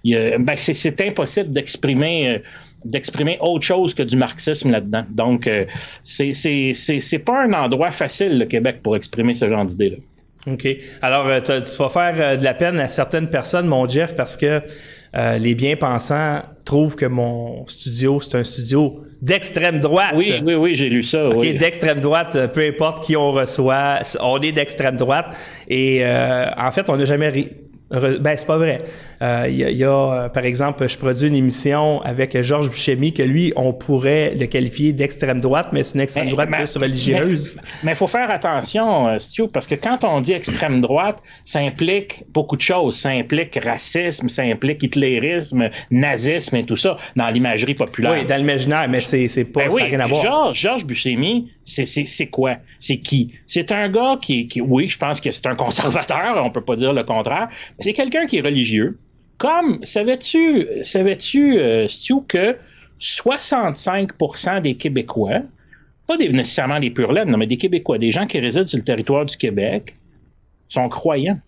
Ben, 0.05 0.55
c'est 0.55 1.01
impossible 1.01 1.51
d'exprimer 1.51 2.31
euh, 2.31 2.39
d'exprimer 2.85 3.37
autre 3.41 3.63
chose 3.63 3.93
que 3.93 4.03
du 4.03 4.15
marxisme 4.15 4.71
là-dedans. 4.71 5.05
Donc, 5.09 5.47
euh, 5.47 5.65
c'est 6.01 7.23
pas 7.25 7.43
un 7.43 7.53
endroit 7.53 7.91
facile, 7.91 8.37
le 8.37 8.45
Québec, 8.45 8.81
pour 8.83 8.95
exprimer 8.95 9.33
ce 9.33 9.47
genre 9.47 9.65
d'idées-là. 9.65 9.97
OK. 10.47 10.67
Alors, 11.01 11.27
tu 11.43 11.77
vas 11.77 11.89
faire 11.89 12.37
de 12.37 12.43
la 12.43 12.53
peine 12.53 12.79
à 12.79 12.87
certaines 12.87 13.29
personnes, 13.29 13.67
mon 13.67 13.87
Jeff, 13.87 14.15
parce 14.15 14.37
que 14.37 14.61
euh, 15.13 15.37
les 15.37 15.55
bien-pensants 15.55 16.41
trouvent 16.63 16.95
que 16.95 17.05
mon 17.05 17.67
studio, 17.67 18.21
c'est 18.21 18.37
un 18.37 18.43
studio 18.45 19.03
d'extrême 19.21 19.81
droite. 19.81 20.13
Oui, 20.15 20.33
oui, 20.43 20.55
oui, 20.55 20.73
j'ai 20.73 20.87
lu 20.87 21.03
ça. 21.03 21.27
OK, 21.27 21.41
d'extrême 21.57 21.99
droite, 21.99 22.35
euh, 22.37 22.47
peu 22.47 22.61
importe 22.61 23.03
qui 23.03 23.17
on 23.17 23.31
reçoit, 23.31 23.99
on 24.21 24.39
est 24.39 24.53
d'extrême 24.53 24.95
droite. 24.95 25.35
Et 25.67 25.99
euh, 26.01 26.45
en 26.57 26.71
fait, 26.71 26.89
on 26.89 26.95
n'a 26.95 27.05
jamais 27.05 27.31
ben, 27.91 28.37
c'est 28.37 28.47
pas 28.47 28.57
vrai. 28.57 28.81
Il 29.21 29.27
euh, 29.27 29.49
y, 29.49 29.83
a, 29.83 29.89
euh, 29.89 30.29
par 30.29 30.45
exemple, 30.45 30.89
je 30.89 30.97
produis 30.97 31.27
une 31.27 31.35
émission 31.35 32.01
avec 32.01 32.41
Georges 32.41 32.69
Bouchemi 32.69 33.13
que 33.13 33.21
lui, 33.21 33.53
on 33.55 33.71
pourrait 33.71 34.33
le 34.33 34.47
qualifier 34.47 34.93
d'extrême 34.93 35.39
droite, 35.39 35.67
mais 35.71 35.83
c'est 35.83 35.93
une 35.93 36.01
extrême 36.01 36.29
droite 36.29 36.49
plus 36.49 36.75
religieuse. 36.77 37.55
Mais 37.83 37.91
il 37.91 37.95
faut 37.95 38.07
faire 38.07 38.31
attention, 38.31 39.09
euh, 39.09 39.19
Stu, 39.19 39.47
parce 39.47 39.67
que 39.67 39.75
quand 39.75 40.03
on 40.05 40.21
dit 40.21 40.31
extrême 40.31 40.81
droite, 40.81 41.21
ça 41.45 41.59
implique 41.59 42.23
beaucoup 42.29 42.55
de 42.55 42.63
choses. 42.63 42.97
Ça 42.97 43.09
implique 43.09 43.59
racisme, 43.63 44.27
ça 44.27 44.41
implique 44.41 44.81
hitlérisme, 44.81 45.69
nazisme 45.91 46.55
et 46.55 46.63
tout 46.63 46.75
ça 46.75 46.97
dans 47.15 47.27
l'imagerie 47.27 47.75
populaire. 47.75 48.13
Oui, 48.13 48.25
dans 48.25 48.37
l'imaginaire, 48.37 48.87
mais 48.89 49.01
c'est, 49.01 49.27
c'est 49.27 49.45
pas, 49.45 49.65
ben 49.65 49.69
ça 49.69 49.83
rien 49.83 49.99
à 49.99 50.07
voir. 50.07 50.23
Georges, 50.23 50.59
Georges 50.59 50.85
Buscemi, 50.87 51.51
c'est, 51.63 51.85
c'est, 51.85 52.05
c'est 52.05 52.25
quoi? 52.25 52.55
C'est 52.79 52.97
qui? 52.97 53.35
C'est 53.45 53.71
un 53.71 53.87
gars 53.87 54.17
qui, 54.19 54.47
qui, 54.47 54.61
oui, 54.61 54.87
je 54.87 54.97
pense 54.97 55.21
que 55.21 55.29
c'est 55.29 55.45
un 55.45 55.55
conservateur, 55.55 56.41
on 56.43 56.49
peut 56.49 56.61
pas 56.61 56.75
dire 56.75 56.91
le 56.91 57.03
contraire, 57.03 57.49
c'est 57.79 57.93
quelqu'un 57.93 58.25
qui 58.25 58.37
est 58.37 58.41
religieux. 58.41 58.97
Comme, 59.41 59.83
savais-tu, 59.83 60.67
savais-tu, 60.83 61.57
euh, 61.57 61.87
Stu, 61.87 62.21
que 62.27 62.57
65% 62.99 64.61
des 64.61 64.75
Québécois, 64.75 65.39
pas 66.05 66.15
nécessairement 66.15 66.77
des 66.77 66.91
pur 66.91 67.11
mais 67.25 67.47
des 67.47 67.57
Québécois, 67.57 67.97
des 67.97 68.11
gens 68.11 68.27
qui 68.27 68.39
résident 68.39 68.67
sur 68.67 68.77
le 68.77 68.83
territoire 68.83 69.25
du 69.25 69.35
Québec, 69.35 69.95
sont 70.67 70.87
croyants. 70.89 71.39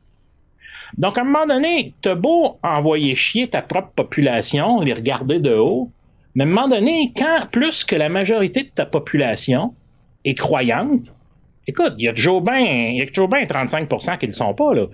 Donc, 0.97 1.19
à 1.19 1.21
un 1.21 1.25
moment 1.25 1.45
donné, 1.45 1.93
t'as 2.01 2.15
beau 2.15 2.57
envoyer 2.63 3.13
chier 3.13 3.47
ta 3.47 3.61
propre 3.61 3.91
population, 3.91 4.79
les 4.79 4.93
regarder 4.93 5.39
de 5.39 5.53
haut, 5.53 5.91
mais 6.33 6.45
à 6.45 6.47
un 6.47 6.49
moment 6.49 6.67
donné, 6.67 7.13
quand 7.15 7.47
plus 7.51 7.83
que 7.83 7.95
la 7.95 8.09
majorité 8.09 8.63
de 8.63 8.69
ta 8.69 8.87
population 8.87 9.75
est 10.25 10.33
croyante, 10.33 11.13
écoute, 11.67 11.93
il 11.99 12.05
y 12.05 12.07
a 12.07 12.13
toujours 12.13 12.41
bien, 12.41 12.59
il 12.59 12.97
y 12.97 13.03
a 13.03 13.05
toujours 13.05 13.27
bien 13.27 13.43
35% 13.43 14.17
qui 14.17 14.25
ne 14.25 14.31
le 14.31 14.35
sont 14.35 14.55
pas, 14.55 14.73
là. 14.73 14.87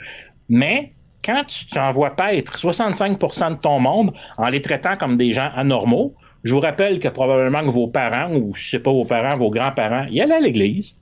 Mais 0.49 0.91
quand 1.23 1.43
tu, 1.45 1.77
envoies 1.79 2.15
paître 2.15 2.57
65% 2.57 3.51
de 3.51 3.55
ton 3.55 3.79
monde 3.79 4.13
en 4.38 4.49
les 4.49 4.61
traitant 4.61 4.95
comme 4.97 5.17
des 5.17 5.33
gens 5.33 5.49
anormaux, 5.55 6.15
je 6.43 6.53
vous 6.53 6.59
rappelle 6.59 6.99
que 6.99 7.07
probablement 7.07 7.59
que 7.59 7.71
vos 7.71 7.88
parents, 7.88 8.33
ou 8.33 8.53
je 8.55 8.69
sais 8.69 8.79
pas 8.79 8.91
vos 8.91 9.05
parents, 9.05 9.38
vos 9.38 9.49
grands-parents, 9.49 10.07
ils 10.09 10.21
allaient 10.21 10.35
à 10.35 10.39
l'église. 10.39 10.95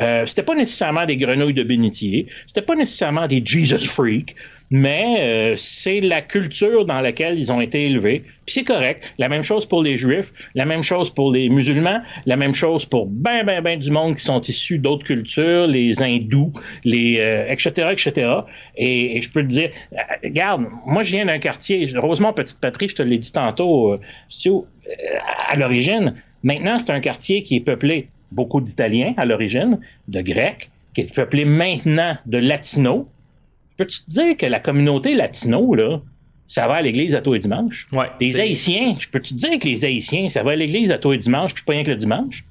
Euh, 0.00 0.26
c'était 0.26 0.42
pas 0.42 0.54
nécessairement 0.54 1.04
des 1.04 1.16
grenouilles 1.16 1.54
de 1.54 1.62
bénitier, 1.62 2.26
c'était 2.46 2.62
pas 2.62 2.74
nécessairement 2.74 3.26
des 3.26 3.42
Jesus 3.44 3.86
freaks, 3.86 4.34
mais 4.70 5.16
euh, 5.20 5.54
c'est 5.56 6.00
la 6.00 6.22
culture 6.22 6.84
dans 6.84 7.00
laquelle 7.00 7.38
ils 7.38 7.52
ont 7.52 7.60
été 7.60 7.86
élevés. 7.86 8.20
Puis 8.46 8.54
c'est 8.54 8.64
correct. 8.64 9.12
La 9.18 9.28
même 9.28 9.42
chose 9.42 9.66
pour 9.66 9.82
les 9.82 9.96
Juifs, 9.96 10.32
la 10.54 10.64
même 10.64 10.82
chose 10.82 11.10
pour 11.10 11.32
les 11.32 11.48
musulmans, 11.48 12.00
la 12.26 12.36
même 12.36 12.54
chose 12.54 12.86
pour 12.86 13.06
ben, 13.06 13.44
ben, 13.44 13.62
ben 13.62 13.78
du 13.78 13.90
monde 13.90 14.16
qui 14.16 14.22
sont 14.22 14.40
issus 14.40 14.78
d'autres 14.78 15.04
cultures, 15.04 15.66
les 15.66 16.02
hindous, 16.02 16.52
les 16.84 17.14
etc., 17.48 17.72
euh, 17.78 17.90
etc. 17.90 18.32
Et, 18.76 19.20
je 19.20 19.30
peux 19.30 19.42
te 19.42 19.48
dire, 19.48 19.70
euh, 19.92 19.96
regarde, 20.22 20.64
moi 20.86 21.02
je 21.02 21.12
viens 21.12 21.26
d'un 21.26 21.38
quartier, 21.38 21.86
Rosemont 21.96 22.32
Petite 22.32 22.60
Patrie, 22.60 22.88
je 22.88 22.94
te 22.94 23.02
l'ai 23.02 23.18
dit 23.18 23.32
tantôt, 23.32 23.98
à 25.48 25.56
l'origine. 25.56 26.14
Maintenant, 26.42 26.78
c'est 26.78 26.92
un 26.92 27.00
quartier 27.00 27.42
qui 27.42 27.56
est 27.56 27.60
peuplé 27.60 28.08
beaucoup 28.32 28.60
d'Italiens 28.60 29.14
à 29.16 29.26
l'origine, 29.26 29.78
de 30.08 30.20
Grecs, 30.20 30.70
qui 30.94 31.02
est 31.02 31.14
peuplé 31.14 31.44
maintenant 31.44 32.16
de 32.26 32.38
Latinos. 32.38 33.06
Peux-tu 33.80 34.04
te 34.04 34.10
dire 34.10 34.36
que 34.36 34.44
la 34.44 34.60
communauté 34.60 35.14
latino, 35.14 35.74
là, 35.74 36.00
ça 36.44 36.68
va 36.68 36.74
à 36.74 36.82
l'église 36.82 37.14
à 37.14 37.22
tous 37.22 37.32
les 37.32 37.38
dimanches? 37.38 37.86
Ouais, 37.92 38.10
les 38.20 38.38
Haïtiens, 38.38 38.94
je 38.98 39.08
peux 39.08 39.20
te 39.20 39.32
dire 39.32 39.58
que 39.58 39.66
les 39.66 39.86
Haïtiens, 39.86 40.28
ça 40.28 40.42
va 40.42 40.50
à 40.50 40.56
l'église 40.56 40.90
à 40.90 40.98
tous 40.98 41.12
les 41.12 41.18
dimanches, 41.18 41.54
puis 41.54 41.64
pas 41.64 41.72
rien 41.72 41.82
que 41.82 41.88
le 41.88 41.96
dimanche? 41.96 42.44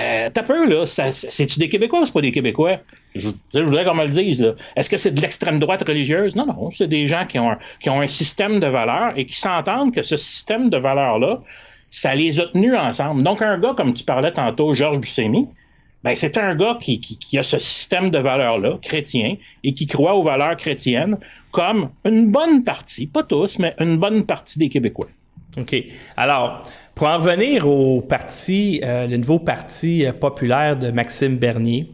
Euh, 0.00 0.30
T'as 0.34 0.42
peur, 0.42 0.66
là? 0.66 0.84
C'est-tu 0.86 1.60
des 1.60 1.68
Québécois 1.68 2.00
ou 2.00 2.06
c'est 2.06 2.12
pas 2.12 2.22
des 2.22 2.32
Québécois? 2.32 2.78
Je, 3.14 3.28
je 3.54 3.62
voudrais 3.62 3.84
qu'on 3.84 3.94
me 3.94 4.02
le 4.02 4.10
dise. 4.10 4.42
là. 4.42 4.54
Est-ce 4.74 4.90
que 4.90 4.96
c'est 4.96 5.12
de 5.12 5.20
l'extrême 5.20 5.60
droite 5.60 5.84
religieuse? 5.86 6.34
Non, 6.34 6.46
non. 6.46 6.70
C'est 6.72 6.88
des 6.88 7.06
gens 7.06 7.24
qui 7.24 7.38
ont, 7.38 7.52
un, 7.52 7.58
qui 7.80 7.88
ont 7.90 8.00
un 8.00 8.08
système 8.08 8.58
de 8.58 8.66
valeurs 8.66 9.12
et 9.16 9.26
qui 9.26 9.38
s'entendent 9.38 9.94
que 9.94 10.02
ce 10.02 10.16
système 10.16 10.70
de 10.70 10.76
valeurs-là, 10.76 11.40
ça 11.88 12.16
les 12.16 12.40
a 12.40 12.46
tenus 12.46 12.76
ensemble. 12.76 13.22
Donc, 13.22 13.42
un 13.42 13.58
gars, 13.58 13.74
comme 13.76 13.92
tu 13.92 14.02
parlais 14.02 14.32
tantôt, 14.32 14.74
Georges 14.74 14.98
Buscemi, 14.98 15.46
ben, 16.04 16.14
c'est 16.14 16.36
un 16.36 16.56
gars 16.56 16.78
qui, 16.80 17.00
qui, 17.00 17.38
a 17.38 17.42
ce 17.42 17.58
système 17.58 18.10
de 18.10 18.18
valeurs-là, 18.18 18.78
chrétien, 18.82 19.36
et 19.62 19.74
qui 19.74 19.86
croit 19.86 20.14
aux 20.14 20.22
valeurs 20.22 20.56
chrétiennes 20.56 21.16
comme 21.52 21.90
une 22.04 22.30
bonne 22.30 22.64
partie, 22.64 23.06
pas 23.06 23.22
tous, 23.22 23.58
mais 23.58 23.74
une 23.78 23.98
bonne 23.98 24.26
partie 24.26 24.58
des 24.58 24.68
Québécois. 24.68 25.08
OK. 25.56 25.76
Alors, 26.16 26.68
pour 26.94 27.06
en 27.06 27.18
revenir 27.18 27.68
au 27.68 28.00
parti, 28.00 28.80
euh, 28.82 29.06
le 29.06 29.16
nouveau 29.18 29.38
parti 29.38 30.04
euh, 30.04 30.12
populaire 30.12 30.78
de 30.78 30.90
Maxime 30.90 31.36
Bernier, 31.36 31.90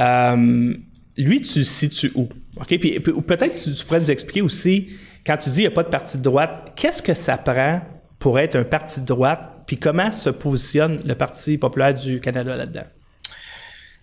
euh, 0.00 0.74
lui, 1.16 1.40
tu 1.42 1.58
le 1.58 1.64
situes 1.64 2.12
où? 2.14 2.28
OK? 2.56 2.78
Puis, 2.78 2.98
peut-être 2.98 3.62
tu, 3.62 3.72
tu 3.72 3.84
pourrais 3.84 4.00
nous 4.00 4.10
expliquer 4.10 4.42
aussi, 4.42 4.88
quand 5.24 5.36
tu 5.36 5.50
dis 5.50 5.56
qu'il 5.56 5.64
n'y 5.64 5.68
a 5.68 5.72
pas 5.72 5.82
de 5.82 5.90
parti 5.90 6.16
de 6.16 6.22
droite, 6.22 6.72
qu'est-ce 6.74 7.02
que 7.02 7.14
ça 7.14 7.36
prend 7.36 7.82
pour 8.18 8.38
être 8.38 8.56
un 8.56 8.64
parti 8.64 9.00
de 9.00 9.06
droite? 9.06 9.52
Puis 9.66 9.76
comment 9.76 10.10
se 10.10 10.30
positionne 10.30 11.00
le 11.04 11.14
Parti 11.14 11.56
populaire 11.56 11.94
du 11.94 12.20
Canada 12.20 12.56
là-dedans? 12.56 12.84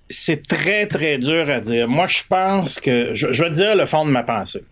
C'est 0.10 0.48
très, 0.48 0.88
très 0.88 1.18
dur 1.18 1.50
à 1.50 1.60
dire. 1.60 1.88
Moi, 1.88 2.08
je 2.08 2.24
pense 2.28 2.80
que. 2.80 3.14
Je, 3.14 3.44
vais 3.44 3.52
dire 3.52 3.76
le 3.76 3.86
fond 3.86 4.06
de 4.06 4.12
ma 4.12 4.24
pensée. 4.24 4.64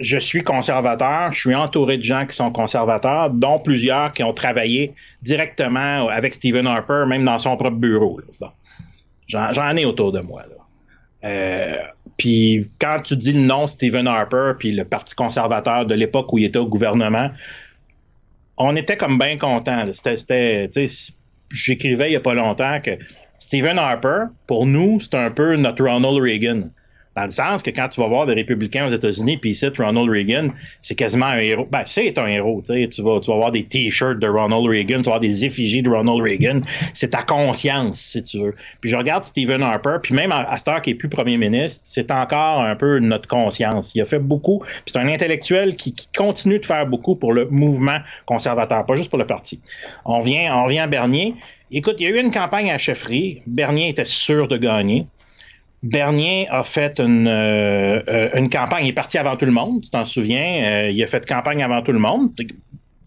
Je 0.00 0.18
suis 0.18 0.42
conservateur, 0.42 1.32
je 1.32 1.38
suis 1.38 1.54
entouré 1.54 1.96
de 1.96 2.02
gens 2.02 2.26
qui 2.26 2.34
sont 2.34 2.50
conservateurs, 2.50 3.30
dont 3.30 3.60
plusieurs 3.60 4.12
qui 4.12 4.24
ont 4.24 4.32
travaillé 4.32 4.94
directement 5.22 6.08
avec 6.08 6.34
Stephen 6.34 6.66
Harper, 6.66 7.04
même 7.06 7.24
dans 7.24 7.38
son 7.38 7.56
propre 7.56 7.76
bureau. 7.76 8.20
J'en, 9.28 9.76
ai 9.76 9.84
autour 9.84 10.10
de 10.10 10.18
moi. 10.18 10.42
Euh, 11.24 11.76
puis 12.16 12.68
quand 12.80 12.98
tu 13.04 13.16
dis 13.16 13.32
le 13.32 13.42
nom 13.42 13.68
Stephen 13.68 14.08
Harper, 14.08 14.54
puis 14.58 14.72
le 14.72 14.84
Parti 14.84 15.14
conservateur 15.14 15.86
de 15.86 15.94
l'époque 15.94 16.32
où 16.32 16.38
il 16.38 16.46
était 16.46 16.58
au 16.58 16.66
gouvernement, 16.66 17.30
on 18.56 18.74
était 18.74 18.96
comme 18.96 19.18
bien 19.18 19.38
contents. 19.38 19.84
C'était, 19.92 20.68
j'écrivais 21.50 22.08
il 22.08 22.10
n'y 22.10 22.16
a 22.16 22.20
pas 22.20 22.34
longtemps 22.34 22.80
que 22.80 22.98
Stephen 23.42 23.76
Harper, 23.76 24.26
pour 24.46 24.66
nous, 24.66 25.00
c'est 25.00 25.16
un 25.16 25.28
peu 25.28 25.56
notre 25.56 25.84
Ronald 25.84 26.22
Reagan. 26.22 26.68
Dans 27.16 27.24
le 27.24 27.28
sens 27.28 27.60
que 27.60 27.70
quand 27.70 27.88
tu 27.88 28.00
vas 28.00 28.06
voir 28.06 28.24
des 28.24 28.34
républicains 28.34 28.86
aux 28.86 28.90
États-Unis, 28.90 29.36
puis 29.36 29.50
ici, 29.50 29.66
Ronald 29.76 30.08
Reagan, 30.08 30.50
c'est 30.80 30.94
quasiment 30.94 31.26
un 31.26 31.38
héros. 31.38 31.66
Ben, 31.68 31.82
c'est 31.84 32.16
un 32.18 32.28
héros, 32.28 32.62
tu 32.64 32.72
sais. 32.72 32.88
Tu 32.88 33.02
vas, 33.02 33.18
tu 33.18 33.32
vas 33.32 33.36
voir 33.36 33.50
des 33.50 33.64
t-shirts 33.64 34.20
de 34.20 34.28
Ronald 34.28 34.64
Reagan, 34.64 34.98
tu 34.98 35.02
vas 35.02 35.10
voir 35.10 35.20
des 35.20 35.44
effigies 35.44 35.82
de 35.82 35.90
Ronald 35.90 36.22
Reagan. 36.22 36.60
C'est 36.92 37.10
ta 37.10 37.24
conscience, 37.24 37.98
si 37.98 38.22
tu 38.22 38.38
veux. 38.38 38.54
Puis 38.80 38.88
je 38.88 38.96
regarde 38.96 39.24
Stephen 39.24 39.60
Harper, 39.60 39.96
puis 40.00 40.14
même 40.14 40.30
à, 40.30 40.56
cette 40.56 40.68
heure 40.68 40.80
qui 40.80 40.90
est 40.90 40.94
plus 40.94 41.08
premier 41.08 41.36
ministre, 41.36 41.80
c'est 41.82 42.12
encore 42.12 42.62
un 42.62 42.76
peu 42.76 43.00
notre 43.00 43.28
conscience. 43.28 43.92
Il 43.96 44.02
a 44.02 44.04
fait 44.04 44.20
beaucoup, 44.20 44.62
c'est 44.86 44.98
un 44.98 45.08
intellectuel 45.08 45.74
qui, 45.74 45.92
qui 45.92 46.08
continue 46.16 46.60
de 46.60 46.64
faire 46.64 46.86
beaucoup 46.86 47.16
pour 47.16 47.32
le 47.32 47.46
mouvement 47.46 47.98
conservateur, 48.24 48.86
pas 48.86 48.94
juste 48.94 49.10
pour 49.10 49.18
le 49.18 49.26
parti. 49.26 49.60
On 50.04 50.20
revient, 50.20 50.48
on 50.48 50.64
revient 50.64 50.78
à 50.78 50.86
Bernier. 50.86 51.34
Écoute, 51.74 51.96
il 52.00 52.04
y 52.04 52.06
a 52.06 52.10
eu 52.10 52.20
une 52.20 52.30
campagne 52.30 52.68
à 52.68 52.72
la 52.72 52.78
chefferie. 52.78 53.40
Bernier 53.46 53.88
était 53.88 54.04
sûr 54.04 54.46
de 54.46 54.58
gagner. 54.58 55.06
Bernier 55.82 56.46
a 56.50 56.64
fait 56.64 57.00
une, 57.00 57.26
euh, 57.26 58.02
euh, 58.08 58.48
campagne. 58.48 58.84
Il 58.84 58.90
est 58.90 58.92
parti 58.92 59.16
avant 59.16 59.36
tout 59.36 59.46
le 59.46 59.52
monde, 59.52 59.82
tu 59.82 59.88
t'en 59.88 60.04
souviens. 60.04 60.64
Euh, 60.64 60.90
il 60.90 61.02
a 61.02 61.06
fait 61.06 61.24
campagne 61.26 61.62
avant 61.62 61.82
tout 61.82 61.92
le 61.92 61.98
monde. 61.98 62.30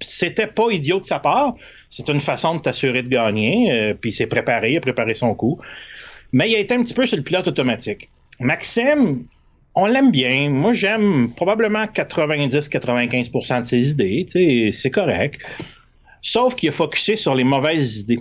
C'était 0.02 0.48
pas 0.48 0.72
idiot 0.72 1.00
de 1.00 1.06
sa 1.06 1.20
part. 1.20 1.54
C'est 1.92 2.10
une 2.10 2.20
façon 2.20 2.56
de 2.56 2.62
t'assurer 2.62 3.04
de 3.04 3.08
gagner. 3.08 3.94
puis 4.02 4.10
il 4.10 4.14
s'est 4.14 4.26
préparé, 4.26 4.72
il 4.72 4.78
a 4.78 4.82
préparé 4.82 5.14
son 5.14 5.36
coup. 5.36 5.60
Mais 6.34 6.50
il 6.50 6.56
a 6.56 6.60
été 6.60 6.74
un 6.74 6.82
petit 6.82 6.96
peu 6.96 7.06
sur 7.06 7.18
le 7.18 7.24
pilote 7.24 7.48
automatique. 7.48 8.10
Maxime, 8.40 9.26
on 9.76 9.86
l'aime 9.86 10.12
bien. 10.12 10.50
Moi, 10.50 10.74
j'aime 10.74 11.30
probablement 11.36 11.86
90-95% 11.86 13.62
de 13.62 13.66
ses 13.66 13.92
idées. 13.92 14.72
C'est 14.74 14.92
correct. 14.92 15.40
Sauf 16.22 16.56
qu'il 16.56 16.70
a 16.70 16.72
focusé 16.72 17.16
sur 17.16 17.36
les 17.36 17.44
mauvaises 17.44 18.00
idées, 18.00 18.20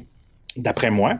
d'après 0.57 0.91
moi, 0.91 1.19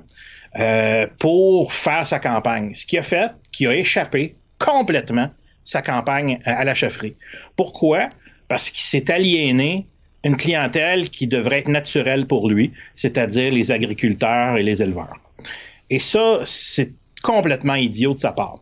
euh, 0.59 1.07
pour 1.19 1.73
faire 1.73 2.07
sa 2.07 2.19
campagne. 2.19 2.75
Ce 2.75 2.87
qui 2.87 2.99
a 2.99 3.03
fait 3.03 3.33
qu'il 3.53 3.69
a 3.69 3.75
échappé 3.75 4.37
complètement 4.59 5.31
sa 5.65 5.83
campagne 5.83 6.41
à 6.45 6.61
à 6.61 6.65
la 6.65 6.75
chefferie. 6.75 7.15
Pourquoi? 7.57 8.09
Parce 8.49 8.71
qu'il 8.71 8.85
s'est 8.85 9.11
aliéné 9.11 9.87
une 10.25 10.37
clientèle 10.37 11.11
qui 11.11 11.27
devrait 11.27 11.59
être 11.59 11.69
naturelle 11.69 12.27
pour 12.27 12.49
lui, 12.49 12.73
c'est-à-dire 12.95 13.53
les 13.53 13.71
agriculteurs 13.71 14.57
et 14.57 14.63
les 14.63 14.83
éleveurs. 14.83 15.19
Et 15.91 15.99
ça, 15.99 16.41
c'est 16.45 16.93
complètement 17.23 17.75
idiot 17.75 18.15
de 18.15 18.19
sa 18.19 18.33
part. 18.33 18.61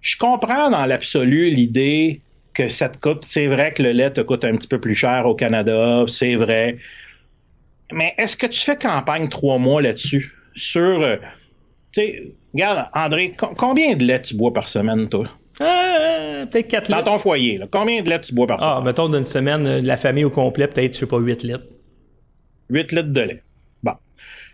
Je 0.00 0.16
comprends 0.16 0.70
dans 0.70 0.84
l'absolu 0.86 1.50
l'idée 1.50 2.20
que 2.52 2.68
ça 2.68 2.88
te 2.88 2.98
coûte. 2.98 3.24
C'est 3.24 3.46
vrai 3.46 3.72
que 3.72 3.82
le 3.82 3.90
lait 3.90 4.10
te 4.10 4.20
coûte 4.20 4.44
un 4.44 4.56
petit 4.56 4.68
peu 4.68 4.80
plus 4.80 4.94
cher 4.94 5.26
au 5.26 5.34
Canada, 5.34 6.04
c'est 6.08 6.34
vrai. 6.36 6.78
Mais 7.92 8.14
est-ce 8.18 8.36
que 8.36 8.46
tu 8.46 8.60
fais 8.60 8.76
campagne 8.76 9.28
trois 9.28 9.58
mois 9.58 9.82
là-dessus? 9.82 10.32
Sur. 10.54 11.02
euh, 11.02 11.16
tu 11.92 12.00
sais, 12.02 12.22
regarde, 12.52 12.88
André, 12.94 13.32
co- 13.32 13.54
combien 13.56 13.94
de 13.94 14.04
lait 14.04 14.20
tu 14.22 14.34
bois 14.36 14.52
par 14.52 14.68
semaine, 14.68 15.08
toi? 15.08 15.28
Euh, 15.60 16.46
peut-être 16.46 16.66
4 16.68 16.90
Dans 16.90 16.96
litres. 16.98 17.10
ton 17.12 17.18
foyer, 17.18 17.58
là, 17.58 17.66
combien 17.70 18.02
de 18.02 18.08
lait 18.08 18.20
tu 18.20 18.34
bois 18.34 18.46
par 18.46 18.58
Ah, 18.62 18.72
semaine? 18.76 18.84
mettons 18.84 19.08
d'une 19.08 19.24
semaine, 19.24 19.66
euh, 19.66 19.80
la 19.82 19.96
famille 19.96 20.24
au 20.24 20.30
complet, 20.30 20.66
peut-être, 20.66 20.94
je 20.94 20.98
sais 21.00 21.06
pas, 21.06 21.18
8 21.18 21.42
litres. 21.44 21.64
8 22.70 22.90
litres 22.92 23.12
de 23.12 23.20
lait. 23.20 23.42
Bon. 23.82 23.92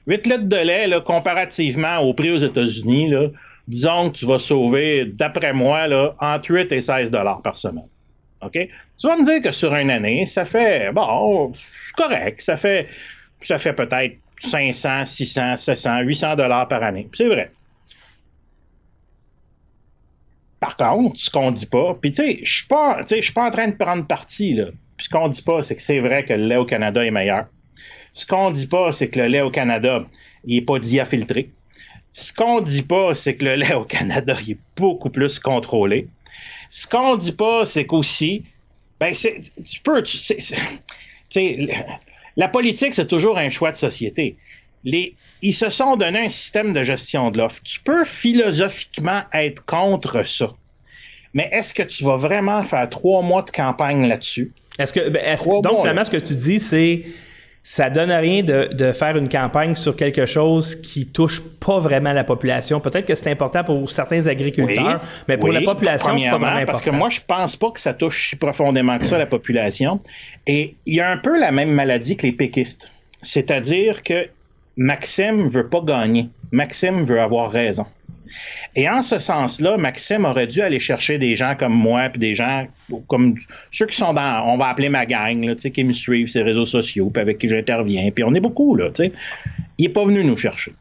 8 0.06 0.26
litres 0.26 0.48
de 0.48 0.56
lait, 0.56 0.86
là, 0.86 1.00
comparativement 1.00 1.98
au 2.00 2.12
prix 2.12 2.30
aux 2.30 2.36
États-Unis, 2.38 3.12
disons 3.68 4.10
que 4.10 4.18
tu 4.18 4.26
vas 4.26 4.38
sauver, 4.38 5.06
d'après 5.06 5.52
moi, 5.54 5.86
là, 5.86 6.14
entre 6.20 6.50
8 6.50 6.72
et 6.72 6.80
16 6.80 7.10
dollars 7.10 7.40
par 7.40 7.56
semaine. 7.56 7.86
OK? 8.42 8.52
Tu 8.52 9.06
vas 9.06 9.16
me 9.16 9.24
dire 9.24 9.40
que 9.42 9.52
sur 9.52 9.74
une 9.74 9.90
année, 9.90 10.26
ça 10.26 10.44
fait, 10.44 10.92
bon, 10.92 11.52
c'est 11.72 11.94
correct. 11.94 12.40
Ça 12.40 12.56
fait, 12.56 12.88
ça 13.40 13.58
fait 13.58 13.72
peut-être 13.72 14.16
500, 14.36 15.06
600, 15.06 15.56
700, 15.56 16.00
800 16.00 16.36
dollars 16.36 16.68
par 16.68 16.82
année. 16.82 17.08
C'est 17.12 17.26
vrai. 17.26 17.52
Par 20.60 20.76
contre, 20.76 21.18
ce 21.18 21.30
qu'on 21.30 21.52
dit 21.52 21.66
pas, 21.66 21.94
puis 22.00 22.10
tu 22.10 22.22
sais, 22.22 22.40
je 22.42 22.52
suis 22.52 22.66
pas, 22.66 23.02
en 23.36 23.50
train 23.50 23.68
de 23.68 23.76
prendre 23.76 24.06
parti 24.06 24.52
là. 24.52 24.66
Puis 24.96 25.06
ce 25.06 25.08
qu'on 25.08 25.28
dit 25.28 25.42
pas, 25.42 25.62
c'est 25.62 25.74
que 25.74 25.82
c'est 25.82 26.00
vrai 26.00 26.24
que 26.24 26.34
le 26.34 26.46
lait 26.46 26.56
au 26.56 26.66
Canada 26.66 27.04
est 27.04 27.10
meilleur. 27.10 27.46
Ce 28.12 28.26
qu'on 28.26 28.50
dit 28.50 28.66
pas, 28.66 28.92
c'est 28.92 29.08
que 29.08 29.20
le 29.20 29.28
lait 29.28 29.40
au 29.40 29.50
Canada, 29.50 30.04
il 30.44 30.58
est 30.58 30.62
pas 30.62 30.78
diafiltré. 30.78 31.50
Ce 32.12 32.32
qu'on 32.32 32.60
dit 32.60 32.82
pas, 32.82 33.14
c'est 33.14 33.36
que 33.36 33.44
le 33.46 33.54
lait 33.54 33.74
au 33.74 33.84
Canada, 33.84 34.36
il 34.42 34.52
est 34.52 34.58
beaucoup 34.76 35.08
plus 35.08 35.38
contrôlé. 35.38 36.08
Ce 36.68 36.86
qu'on 36.86 37.16
dit 37.16 37.32
pas, 37.32 37.64
c'est 37.64 37.86
qu'aussi, 37.86 38.44
ben 38.98 39.14
tu 39.14 39.80
peux, 39.82 40.02
tu 40.02 40.18
sais, 40.18 40.36
la 42.36 42.48
politique, 42.48 42.94
c'est 42.94 43.06
toujours 43.08 43.38
un 43.38 43.50
choix 43.50 43.70
de 43.72 43.76
société. 43.76 44.36
Les, 44.84 45.14
ils 45.42 45.52
se 45.52 45.68
sont 45.68 45.96
donné 45.96 46.20
un 46.20 46.28
système 46.28 46.72
de 46.72 46.82
gestion 46.82 47.30
de 47.30 47.38
l'offre. 47.38 47.60
Tu 47.62 47.80
peux 47.80 48.04
philosophiquement 48.04 49.22
être 49.32 49.64
contre 49.66 50.26
ça. 50.26 50.52
Mais 51.34 51.48
est-ce 51.52 51.74
que 51.74 51.82
tu 51.82 52.02
vas 52.04 52.16
vraiment 52.16 52.62
faire 52.62 52.88
trois 52.88 53.22
mois 53.22 53.42
de 53.42 53.50
campagne 53.50 54.08
là-dessus? 54.08 54.52
Est-ce 54.78 54.92
que, 54.92 55.08
ben, 55.10 55.22
est-ce- 55.24 55.44
donc, 55.48 55.62
mois, 55.64 55.80
finalement, 55.80 56.00
là. 56.00 56.04
ce 56.04 56.10
que 56.10 56.16
tu 56.16 56.34
dis, 56.34 56.58
c'est 56.58 57.02
ça 57.62 57.90
donne 57.90 58.10
rien 58.10 58.42
de, 58.42 58.70
de 58.72 58.92
faire 58.92 59.16
une 59.16 59.28
campagne 59.28 59.74
sur 59.74 59.94
quelque 59.94 60.24
chose 60.24 60.76
qui 60.76 61.06
touche 61.06 61.40
pas 61.40 61.78
vraiment 61.78 62.12
la 62.12 62.24
population. 62.24 62.80
Peut-être 62.80 63.06
que 63.06 63.14
c'est 63.14 63.30
important 63.30 63.64
pour 63.64 63.90
certains 63.90 64.26
agriculteurs, 64.28 65.00
mais 65.28 65.36
pour 65.36 65.50
Oui, 65.50 65.54
la 65.56 65.60
population, 65.60 66.18
c'est 66.18 66.30
pas 66.30 66.64
Parce 66.64 66.80
que 66.80 66.90
moi, 66.90 67.10
je 67.10 67.20
pense 67.26 67.56
pas 67.56 67.70
que 67.70 67.80
ça 67.80 67.92
touche 67.92 68.30
si 68.30 68.36
profondément 68.36 68.98
que 68.98 69.04
ça 69.04 69.18
la 69.18 69.26
population. 69.26 70.00
Et 70.46 70.74
il 70.86 70.94
y 70.94 71.00
a 71.00 71.10
un 71.10 71.18
peu 71.18 71.38
la 71.38 71.50
même 71.50 71.70
maladie 71.70 72.16
que 72.16 72.26
les 72.26 72.32
péquistes. 72.32 72.90
C'est-à-dire 73.22 74.02
que 74.02 74.28
Maxime 74.76 75.46
veut 75.48 75.68
pas 75.68 75.82
gagner. 75.82 76.30
Maxime 76.52 77.04
veut 77.04 77.20
avoir 77.20 77.50
raison. 77.50 77.84
Et 78.76 78.88
en 78.88 79.02
ce 79.02 79.18
sens-là, 79.18 79.76
Maxime 79.76 80.24
aurait 80.24 80.46
dû 80.46 80.60
aller 80.60 80.78
chercher 80.78 81.18
des 81.18 81.34
gens 81.34 81.54
comme 81.56 81.72
moi, 81.72 82.08
puis 82.08 82.18
des 82.18 82.34
gens 82.34 82.66
comme 83.08 83.34
ceux 83.70 83.86
qui 83.86 83.96
sont 83.96 84.12
dans, 84.12 84.44
on 84.46 84.56
va 84.56 84.68
appeler 84.68 84.88
ma 84.88 85.06
gang, 85.06 85.44
là, 85.44 85.54
qui 85.54 85.84
me 85.84 85.92
suivent 85.92 86.28
sur 86.28 86.44
les 86.44 86.50
réseaux 86.50 86.64
sociaux, 86.64 87.10
puis 87.10 87.20
avec 87.20 87.38
qui 87.38 87.48
j'interviens, 87.48 88.10
puis 88.10 88.24
on 88.24 88.34
est 88.34 88.40
beaucoup, 88.40 88.76
là, 88.76 88.88
tu 88.88 89.04
sais. 89.04 89.12
Il 89.78 89.86
n'est 89.86 89.92
pas 89.92 90.04
venu 90.04 90.24
nous 90.24 90.36
chercher. 90.36 90.72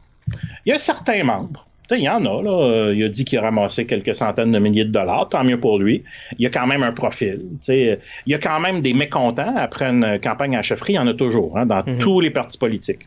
Il 0.66 0.72
y 0.72 0.72
a 0.72 0.78
certains 0.78 1.24
membres, 1.24 1.66
tu 1.88 1.94
sais, 1.94 2.00
il 2.00 2.04
y 2.04 2.08
en 2.08 2.24
a, 2.24 2.42
là, 2.42 2.50
euh, 2.50 2.94
il 2.94 3.02
a 3.04 3.08
dit 3.08 3.24
qu'il 3.24 3.38
a 3.38 3.42
ramassé 3.42 3.86
quelques 3.86 4.14
centaines 4.14 4.52
de 4.52 4.58
milliers 4.58 4.84
de 4.84 4.92
dollars, 4.92 5.28
tant 5.28 5.42
mieux 5.42 5.58
pour 5.58 5.78
lui. 5.78 6.04
Il 6.38 6.42
y 6.42 6.46
a 6.46 6.50
quand 6.50 6.66
même 6.66 6.82
un 6.82 6.92
profil, 6.92 7.34
tu 7.34 7.56
sais. 7.60 7.98
Il 8.26 8.32
y 8.32 8.34
a 8.34 8.38
quand 8.38 8.60
même 8.60 8.80
des 8.80 8.94
mécontents 8.94 9.56
après 9.56 9.86
une 9.86 10.20
campagne 10.20 10.56
à 10.56 10.62
chefferie, 10.62 10.92
il 10.92 10.96
y 10.96 10.98
en 10.98 11.06
a 11.06 11.14
toujours, 11.14 11.58
hein, 11.58 11.66
dans 11.66 11.82
tous 11.98 12.20
les 12.20 12.30
partis 12.30 12.58
politiques. 12.58 13.06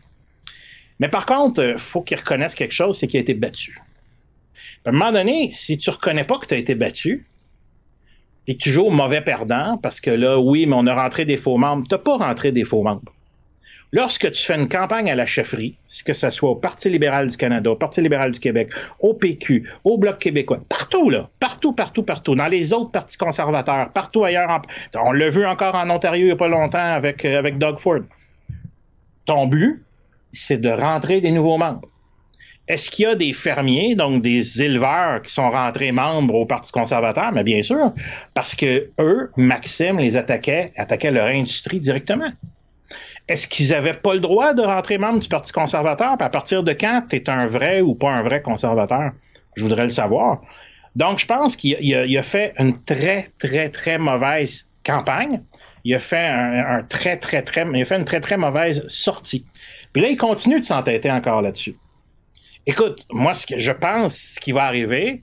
Mais 1.00 1.08
par 1.08 1.26
contre, 1.26 1.62
il 1.62 1.78
faut 1.78 2.02
qu'il 2.02 2.18
reconnaisse 2.18 2.54
quelque 2.54 2.72
chose, 2.72 2.98
c'est 2.98 3.06
qu'il 3.06 3.18
a 3.18 3.20
été 3.20 3.34
battu. 3.34 3.78
À 4.84 4.90
un 4.90 4.92
moment 4.92 5.12
donné, 5.12 5.50
si 5.52 5.76
tu 5.76 5.90
reconnais 5.90 6.24
pas 6.24 6.38
que 6.38 6.46
tu 6.46 6.54
as 6.54 6.58
été 6.58 6.74
battu, 6.74 7.26
et 8.46 8.56
tu 8.56 8.68
joues 8.68 8.84
au 8.84 8.90
mauvais 8.90 9.22
perdant, 9.22 9.78
parce 9.78 10.00
que 10.00 10.10
là, 10.10 10.38
oui, 10.38 10.66
mais 10.66 10.74
on 10.76 10.86
a 10.86 10.94
rentré 10.94 11.24
des 11.24 11.36
faux 11.36 11.56
membres, 11.56 11.86
tu 11.88 11.94
n'as 11.94 11.98
pas 11.98 12.18
rentré 12.18 12.52
des 12.52 12.64
faux 12.64 12.82
membres. 12.82 13.12
Lorsque 13.92 14.30
tu 14.32 14.42
fais 14.42 14.56
une 14.56 14.68
campagne 14.68 15.08
à 15.08 15.14
la 15.14 15.24
chefferie, 15.24 15.76
que 16.04 16.14
ce 16.14 16.28
soit 16.30 16.50
au 16.50 16.56
Parti 16.56 16.90
libéral 16.90 17.28
du 17.28 17.36
Canada, 17.36 17.70
au 17.70 17.76
Parti 17.76 18.02
libéral 18.02 18.32
du 18.32 18.40
Québec, 18.40 18.70
au 18.98 19.14
PQ, 19.14 19.70
au 19.84 19.98
Bloc 19.98 20.18
québécois, 20.18 20.60
partout, 20.68 21.10
là, 21.10 21.30
partout, 21.38 21.72
partout, 21.72 22.02
partout, 22.02 22.34
dans 22.34 22.48
les 22.48 22.72
autres 22.72 22.90
partis 22.90 23.16
conservateurs, 23.16 23.90
partout 23.92 24.24
ailleurs. 24.24 24.62
on 24.96 25.12
l'a 25.12 25.28
vu 25.28 25.46
encore 25.46 25.76
en 25.76 25.88
Ontario 25.90 26.24
il 26.24 26.26
n'y 26.26 26.32
a 26.32 26.36
pas 26.36 26.48
longtemps 26.48 26.78
avec, 26.78 27.24
euh, 27.24 27.38
avec 27.38 27.56
Doug 27.56 27.78
Ford. 27.78 28.00
Ton 29.26 29.46
but, 29.46 29.84
c'est 30.32 30.60
de 30.60 30.70
rentrer 30.70 31.20
des 31.20 31.30
nouveaux 31.30 31.56
membres. 31.56 31.88
Est-ce 32.66 32.90
qu'il 32.90 33.04
y 33.04 33.08
a 33.08 33.14
des 33.14 33.32
fermiers, 33.34 33.94
donc 33.94 34.22
des 34.22 34.62
éleveurs 34.62 35.20
qui 35.20 35.32
sont 35.32 35.50
rentrés 35.50 35.92
membres 35.92 36.34
au 36.34 36.46
Parti 36.46 36.72
conservateur? 36.72 37.30
Mais 37.32 37.44
bien 37.44 37.62
sûr, 37.62 37.92
parce 38.32 38.54
que 38.54 38.90
eux, 38.98 39.30
Maxime 39.36 39.98
les 39.98 40.16
attaquait, 40.16 40.72
attaquait 40.76 41.10
leur 41.10 41.26
industrie 41.26 41.78
directement. 41.78 42.30
Est-ce 43.28 43.46
qu'ils 43.46 43.70
n'avaient 43.70 43.92
pas 43.94 44.14
le 44.14 44.20
droit 44.20 44.54
de 44.54 44.62
rentrer 44.62 44.96
membre 44.96 45.20
du 45.20 45.28
Parti 45.28 45.52
conservateur? 45.52 46.16
Puis 46.16 46.26
à 46.26 46.30
partir 46.30 46.62
de 46.62 46.72
quand 46.72 47.02
tu 47.08 47.16
es 47.16 47.28
un 47.28 47.46
vrai 47.46 47.82
ou 47.82 47.94
pas 47.94 48.10
un 48.10 48.22
vrai 48.22 48.40
conservateur? 48.40 49.12
Je 49.56 49.62
voudrais 49.62 49.84
le 49.84 49.90
savoir. 49.90 50.40
Donc, 50.96 51.18
je 51.18 51.26
pense 51.26 51.56
qu'il 51.56 51.94
a, 51.94 52.22
fait 52.22 52.54
une 52.58 52.82
très, 52.84 53.28
très, 53.38 53.68
très 53.68 53.98
mauvaise 53.98 54.68
campagne. 54.84 55.42
Il 55.84 55.94
a 55.94 56.00
fait 56.00 56.26
un, 56.26 56.82
très, 56.82 57.16
très, 57.16 57.42
très, 57.42 57.62
une 57.62 58.04
très, 58.04 58.20
très 58.20 58.36
mauvaise 58.36 58.86
sortie. 58.86 59.44
Puis 59.92 60.02
là, 60.02 60.08
il 60.08 60.16
continue 60.16 60.60
de 60.60 60.64
s'entêter 60.64 61.10
encore 61.10 61.42
là-dessus. 61.42 61.76
Écoute, 62.66 63.04
moi, 63.10 63.34
ce 63.34 63.46
que 63.46 63.58
je 63.58 63.72
pense 63.72 64.16
ce 64.16 64.40
qui 64.40 64.52
va 64.52 64.64
arriver, 64.64 65.22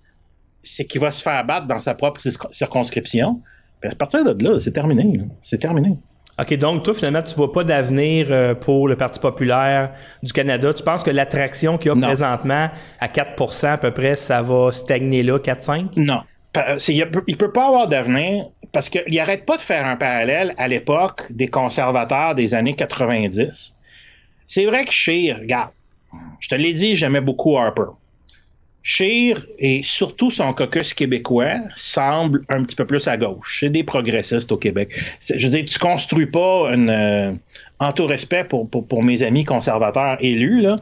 c'est 0.63 0.85
qu'il 0.85 1.01
va 1.01 1.11
se 1.11 1.21
faire 1.21 1.43
battre 1.45 1.67
dans 1.67 1.79
sa 1.79 1.95
propre 1.95 2.21
circonscription. 2.51 3.41
Puis 3.79 3.91
à 3.91 3.95
partir 3.95 4.23
de 4.23 4.43
là, 4.43 4.59
c'est 4.59 4.71
terminé. 4.71 5.19
C'est 5.41 5.57
terminé. 5.57 5.97
OK, 6.39 6.53
donc 6.55 6.83
toi, 6.83 6.93
finalement, 6.93 7.21
tu 7.21 7.35
vois 7.35 7.51
pas 7.51 7.63
d'avenir 7.63 8.27
euh, 8.29 8.55
pour 8.55 8.87
le 8.87 8.95
Parti 8.95 9.19
populaire 9.19 9.91
du 10.23 10.31
Canada. 10.31 10.73
Tu 10.73 10.83
penses 10.83 11.03
que 11.03 11.11
l'attraction 11.11 11.77
qu'il 11.77 11.91
y 11.91 11.91
a 11.91 11.95
présentement 11.95 12.69
à 12.99 13.07
4% 13.07 13.67
à 13.67 13.77
peu 13.77 13.91
près, 13.91 14.15
ça 14.15 14.41
va 14.41 14.71
stagner 14.71 15.23
là, 15.23 15.37
4-5? 15.39 15.89
Non. 15.97 16.21
Il 16.87 16.97
ne 16.97 17.35
peut 17.35 17.51
pas 17.51 17.67
avoir 17.67 17.87
d'avenir 17.87 18.45
parce 18.71 18.89
qu'il 18.89 19.13
n'arrête 19.13 19.45
pas 19.45 19.57
de 19.57 19.61
faire 19.61 19.85
un 19.85 19.95
parallèle 19.95 20.53
à 20.57 20.67
l'époque 20.67 21.23
des 21.29 21.47
conservateurs 21.47 22.35
des 22.35 22.55
années 22.55 22.73
90. 22.73 23.75
C'est 24.47 24.65
vrai 24.65 24.85
que 24.85 24.91
Scheer, 24.91 25.37
regarde, 25.39 25.71
je 26.39 26.49
te 26.49 26.55
l'ai 26.55 26.73
dit, 26.73 26.95
j'aimais 26.95 27.21
beaucoup 27.21 27.57
Harper. 27.57 27.91
Scheer 28.83 29.45
et 29.59 29.83
surtout 29.83 30.31
son 30.31 30.53
caucus 30.53 30.93
québécois 30.95 31.57
semble 31.75 32.43
un 32.49 32.63
petit 32.63 32.75
peu 32.75 32.85
plus 32.85 33.07
à 33.07 33.15
gauche. 33.15 33.59
C'est 33.59 33.69
des 33.69 33.83
progressistes 33.83 34.51
au 34.51 34.57
Québec. 34.57 34.89
Je 35.19 35.43
veux 35.43 35.51
dire, 35.51 35.65
tu 35.65 35.77
construis 35.77 36.25
pas 36.25 36.73
une, 36.73 36.89
euh, 36.89 37.31
en 37.79 37.93
tout 37.93 38.07
respect 38.07 38.43
pour, 38.43 39.03
mes 39.03 39.21
amis 39.21 39.45
conservateurs 39.45 40.17
élus, 40.19 40.61
là, 40.61 40.77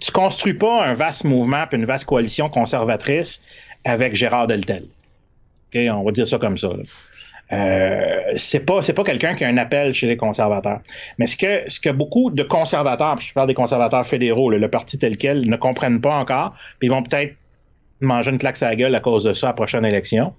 tu 0.00 0.10
construis 0.10 0.54
pas 0.54 0.84
un 0.84 0.94
vaste 0.94 1.24
mouvement 1.24 1.64
et 1.70 1.76
une 1.76 1.84
vaste 1.84 2.04
coalition 2.04 2.48
conservatrice 2.48 3.42
avec 3.84 4.14
Gérard 4.14 4.48
Deltel. 4.48 4.84
On 5.74 6.02
va 6.02 6.10
dire 6.10 6.26
ça 6.26 6.38
comme 6.38 6.58
ça. 6.58 6.70
Euh, 7.52 8.32
c'est 8.36 8.60
pas 8.60 8.82
c'est 8.82 8.92
pas 8.92 9.04
quelqu'un 9.04 9.34
qui 9.34 9.44
a 9.44 9.48
un 9.48 9.56
appel 9.56 9.92
chez 9.92 10.06
les 10.06 10.16
conservateurs. 10.16 10.80
Mais 11.18 11.26
ce 11.26 11.36
que 11.36 11.62
ce 11.68 11.80
que 11.80 11.88
beaucoup 11.88 12.30
de 12.30 12.42
conservateurs, 12.42 13.16
puis 13.16 13.26
je 13.28 13.32
parle 13.32 13.48
des 13.48 13.54
conservateurs 13.54 14.06
fédéraux, 14.06 14.50
le, 14.50 14.68
parti 14.68 14.98
tel 14.98 15.16
quel, 15.16 15.48
ne 15.48 15.56
comprennent 15.56 16.00
pas 16.00 16.14
encore, 16.14 16.54
puis 16.78 16.88
ils 16.88 16.90
vont 16.90 17.02
peut-être 17.02 17.34
manger 18.00 18.30
une 18.30 18.38
claque 18.38 18.62
à 18.62 18.68
la 18.68 18.76
gueule 18.76 18.94
à 18.94 19.00
cause 19.00 19.24
de 19.24 19.32
ça 19.32 19.48
à 19.48 19.50
la 19.50 19.54
prochaine 19.54 19.84
élection, 19.84 20.34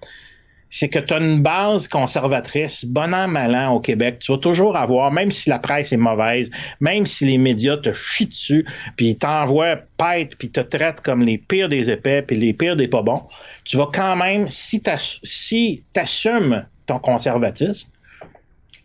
c'est 0.70 0.88
que 0.88 1.00
tu 1.00 1.14
as 1.14 1.18
une 1.18 1.42
base 1.42 1.88
conservatrice, 1.88 2.86
bon 2.86 3.14
an, 3.14 3.28
mal 3.28 3.56
au 3.72 3.80
Québec. 3.80 4.20
Tu 4.20 4.32
vas 4.32 4.38
toujours 4.38 4.78
avoir, 4.78 5.12
même 5.12 5.32
si 5.32 5.50
la 5.50 5.58
presse 5.58 5.92
est 5.92 5.98
mauvaise, 5.98 6.52
même 6.80 7.06
si 7.06 7.26
les 7.26 7.38
médias 7.38 7.78
te 7.78 7.92
chient 7.92 8.28
dessus, 8.28 8.66
puis 8.96 9.16
t'envoient 9.16 9.78
pète, 9.98 10.36
puis 10.38 10.52
te 10.52 10.60
traitent 10.60 11.02
comme 11.02 11.24
les 11.24 11.40
pires 11.40 11.70
des 11.70 11.90
épais, 11.90 12.22
puis 12.22 12.38
les 12.38 12.54
pires 12.54 12.76
des 12.76 12.88
pas 12.88 13.02
bons, 13.02 13.24
tu 13.66 13.78
vas 13.78 13.90
quand 13.92 14.16
même, 14.16 14.48
si 14.50 14.82
tu 14.82 14.92
si 15.24 15.84
assumes 15.96 16.66
ton 16.90 17.00
conservatisme, 17.00 17.90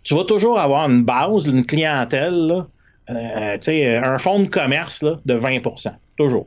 tu 0.02 0.14
vas 0.14 0.24
toujours 0.24 0.58
avoir 0.58 0.88
une 0.88 1.02
base, 1.02 1.46
une 1.46 1.64
clientèle, 1.64 2.64
euh, 3.10 4.00
un 4.04 4.18
fonds 4.18 4.40
de 4.40 4.48
commerce 4.48 5.04
de 5.04 5.38
20% 5.38 5.92
Toujours. 6.16 6.46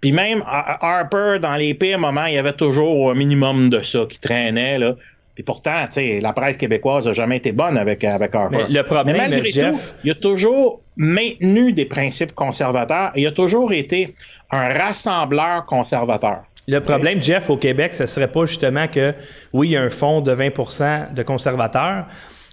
Puis 0.00 0.12
même 0.12 0.42
Harper, 0.46 1.38
dans 1.40 1.56
les 1.56 1.74
pires 1.74 1.98
moments, 1.98 2.26
il 2.26 2.34
y 2.34 2.38
avait 2.38 2.52
toujours 2.52 3.10
un 3.10 3.14
minimum 3.14 3.68
de 3.70 3.82
ça 3.82 4.00
qui 4.08 4.18
traînait. 4.18 4.78
Là. 4.78 4.94
Puis 5.34 5.44
pourtant, 5.44 5.84
la 5.96 6.32
presse 6.32 6.56
québécoise 6.56 7.06
n'a 7.06 7.12
jamais 7.12 7.36
été 7.36 7.52
bonne 7.52 7.76
avec, 7.76 8.04
avec 8.04 8.34
Harper. 8.34 8.56
Mais 8.56 8.68
le 8.68 8.82
problème, 8.82 9.30
Mais 9.30 9.50
Jeff... 9.50 9.94
il 10.02 10.10
a 10.10 10.14
toujours 10.14 10.80
maintenu 10.96 11.72
des 11.72 11.84
principes 11.84 12.32
conservateurs. 12.32 13.12
il 13.16 13.26
a 13.26 13.32
toujours 13.32 13.72
été 13.72 14.14
un 14.50 14.70
rassembleur 14.70 15.66
conservateur. 15.66 16.44
Le 16.68 16.80
problème, 16.80 17.22
Jeff, 17.22 17.48
au 17.48 17.56
Québec, 17.56 17.92
ce 17.92 18.06
serait 18.06 18.30
pas 18.30 18.46
justement 18.46 18.88
que, 18.88 19.14
oui, 19.52 19.68
il 19.68 19.70
y 19.72 19.76
a 19.76 19.82
un 19.82 19.90
fonds 19.90 20.20
de 20.20 20.34
20% 20.34 21.14
de 21.14 21.22
conservateurs, 21.22 22.06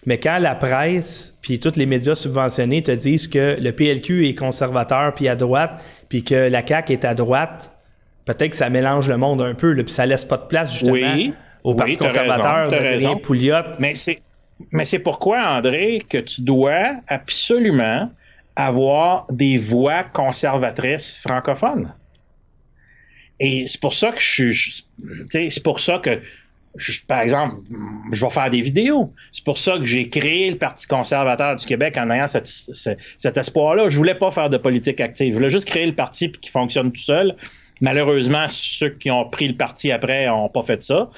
mais 0.05 0.19
quand 0.19 0.37
la 0.37 0.53
presse 0.53 1.35
puis 1.41 1.59
tous 1.59 1.75
les 1.77 1.85
médias 1.85 2.15
subventionnés 2.15 2.83
te 2.83 2.91
disent 2.91 3.27
que 3.27 3.57
le 3.59 3.71
PLQ 3.71 4.27
est 4.27 4.35
conservateur 4.35 5.13
puis 5.15 5.27
à 5.27 5.35
droite, 5.35 5.83
puis 6.09 6.23
que 6.23 6.35
la 6.35 6.65
CAQ 6.65 6.93
est 6.93 7.05
à 7.05 7.15
droite, 7.15 7.71
peut-être 8.25 8.51
que 8.51 8.55
ça 8.55 8.69
mélange 8.69 9.09
le 9.09 9.17
monde 9.17 9.41
un 9.41 9.55
peu, 9.55 9.75
puis 9.75 9.91
ça 9.91 10.05
laisse 10.05 10.25
pas 10.25 10.37
de 10.37 10.45
place 10.45 10.71
justement 10.71 11.33
au 11.63 11.73
Parti 11.73 11.97
conservateur 11.97 12.69
de 12.69 12.75
devenir 12.75 13.19
Pouliot. 13.21 13.55
Mais 13.79 13.95
c'est, 13.95 14.21
mais 14.71 14.85
c'est 14.85 14.99
pourquoi, 14.99 15.41
André, 15.47 16.01
que 16.07 16.17
tu 16.17 16.41
dois 16.41 16.83
absolument 17.07 18.11
avoir 18.55 19.25
des 19.31 19.57
voix 19.57 20.03
conservatrices 20.03 21.17
francophones? 21.17 21.91
Et 23.39 23.65
c'est 23.67 23.79
pour 23.79 23.93
ça 23.93 24.11
que 24.11 24.19
je 24.19 24.51
suis. 24.51 24.85
C'est 25.31 25.63
pour 25.63 25.79
ça 25.79 25.99
que, 25.99 26.21
par 27.07 27.21
exemple, 27.21 27.55
je 28.11 28.23
vais 28.23 28.31
faire 28.31 28.49
des 28.49 28.61
vidéos. 28.61 29.13
C'est 29.31 29.43
pour 29.43 29.57
ça 29.57 29.77
que 29.77 29.85
j'ai 29.85 30.09
créé 30.09 30.51
le 30.51 30.57
Parti 30.57 30.87
conservateur 30.87 31.55
du 31.55 31.65
Québec 31.65 31.97
en 31.97 32.09
ayant 32.09 32.27
cet 32.27 33.37
espoir-là. 33.37 33.89
Je 33.89 33.97
voulais 33.97 34.15
pas 34.15 34.31
faire 34.31 34.49
de 34.49 34.57
politique 34.57 35.01
active. 35.01 35.33
Je 35.33 35.37
voulais 35.37 35.49
juste 35.49 35.67
créer 35.67 35.85
le 35.85 35.95
parti 35.95 36.31
qui 36.31 36.49
fonctionne 36.49 36.91
tout 36.91 37.01
seul. 37.01 37.35
Malheureusement, 37.81 38.45
ceux 38.49 38.89
qui 38.89 39.11
ont 39.11 39.29
pris 39.29 39.47
le 39.47 39.55
parti 39.55 39.91
après 39.91 40.27
n'ont 40.27 40.49
pas 40.49 40.61
fait 40.61 40.81
ça. 40.81 41.09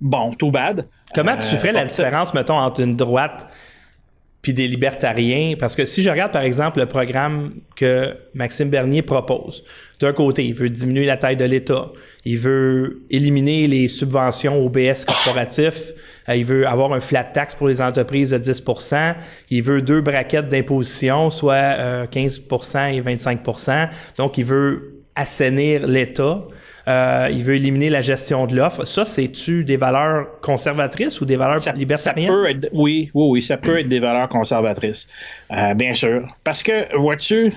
Bon, 0.00 0.32
tout 0.32 0.50
bad. 0.50 0.88
Comment 1.14 1.36
tu 1.36 1.56
ferais 1.56 1.72
la 1.72 1.82
euh, 1.82 1.84
différence, 1.84 2.34
mettons, 2.34 2.56
entre 2.56 2.80
une 2.80 2.96
droite 2.96 3.46
puis 4.42 4.52
des 4.52 4.66
libertariens. 4.66 5.54
Parce 5.58 5.76
que 5.76 5.84
si 5.84 6.02
je 6.02 6.10
regarde, 6.10 6.32
par 6.32 6.42
exemple, 6.42 6.80
le 6.80 6.86
programme 6.86 7.54
que 7.76 8.14
Maxime 8.34 8.68
Bernier 8.68 9.02
propose, 9.02 9.64
d'un 10.00 10.12
côté, 10.12 10.44
il 10.44 10.52
veut 10.52 10.68
diminuer 10.68 11.06
la 11.06 11.16
taille 11.16 11.36
de 11.36 11.44
l'État, 11.44 11.92
il 12.24 12.38
veut 12.38 13.02
éliminer 13.08 13.68
les 13.68 13.86
subventions 13.86 14.60
au 14.60 14.68
BS 14.68 15.04
corporatif, 15.06 15.92
euh, 16.28 16.34
il 16.34 16.44
veut 16.44 16.66
avoir 16.66 16.92
un 16.92 17.00
flat 17.00 17.24
tax 17.24 17.54
pour 17.54 17.68
les 17.68 17.80
entreprises 17.80 18.30
de 18.30 18.38
10% 18.38 19.14
il 19.50 19.62
veut 19.62 19.80
deux 19.80 20.00
braquettes 20.00 20.48
d'imposition, 20.48 21.30
soit 21.30 22.06
15% 22.12 22.76
euh, 22.76 22.86
et 22.88 23.00
25% 23.00 23.88
Donc, 24.16 24.38
il 24.38 24.44
veut 24.44 25.02
assainir 25.14 25.86
l'État. 25.86 26.46
Euh, 26.88 27.28
il 27.30 27.44
veut 27.44 27.54
éliminer 27.54 27.90
la 27.90 28.02
gestion 28.02 28.46
de 28.46 28.56
l'offre. 28.56 28.84
Ça, 28.84 29.04
c'est-tu 29.04 29.64
des 29.64 29.76
valeurs 29.76 30.40
conservatrices 30.40 31.20
ou 31.20 31.24
des 31.24 31.36
valeurs 31.36 31.58
libertariennes? 31.74 32.28
Ça 32.28 32.32
peut 32.32 32.50
être, 32.50 32.68
oui, 32.72 33.10
oui, 33.14 33.26
oui, 33.30 33.42
ça 33.42 33.56
peut 33.56 33.78
être 33.78 33.88
des 33.88 34.00
valeurs 34.00 34.28
conservatrices, 34.28 35.08
euh, 35.52 35.74
bien 35.74 35.94
sûr. 35.94 36.26
Parce 36.42 36.62
que, 36.62 36.96
vois-tu, 36.96 37.54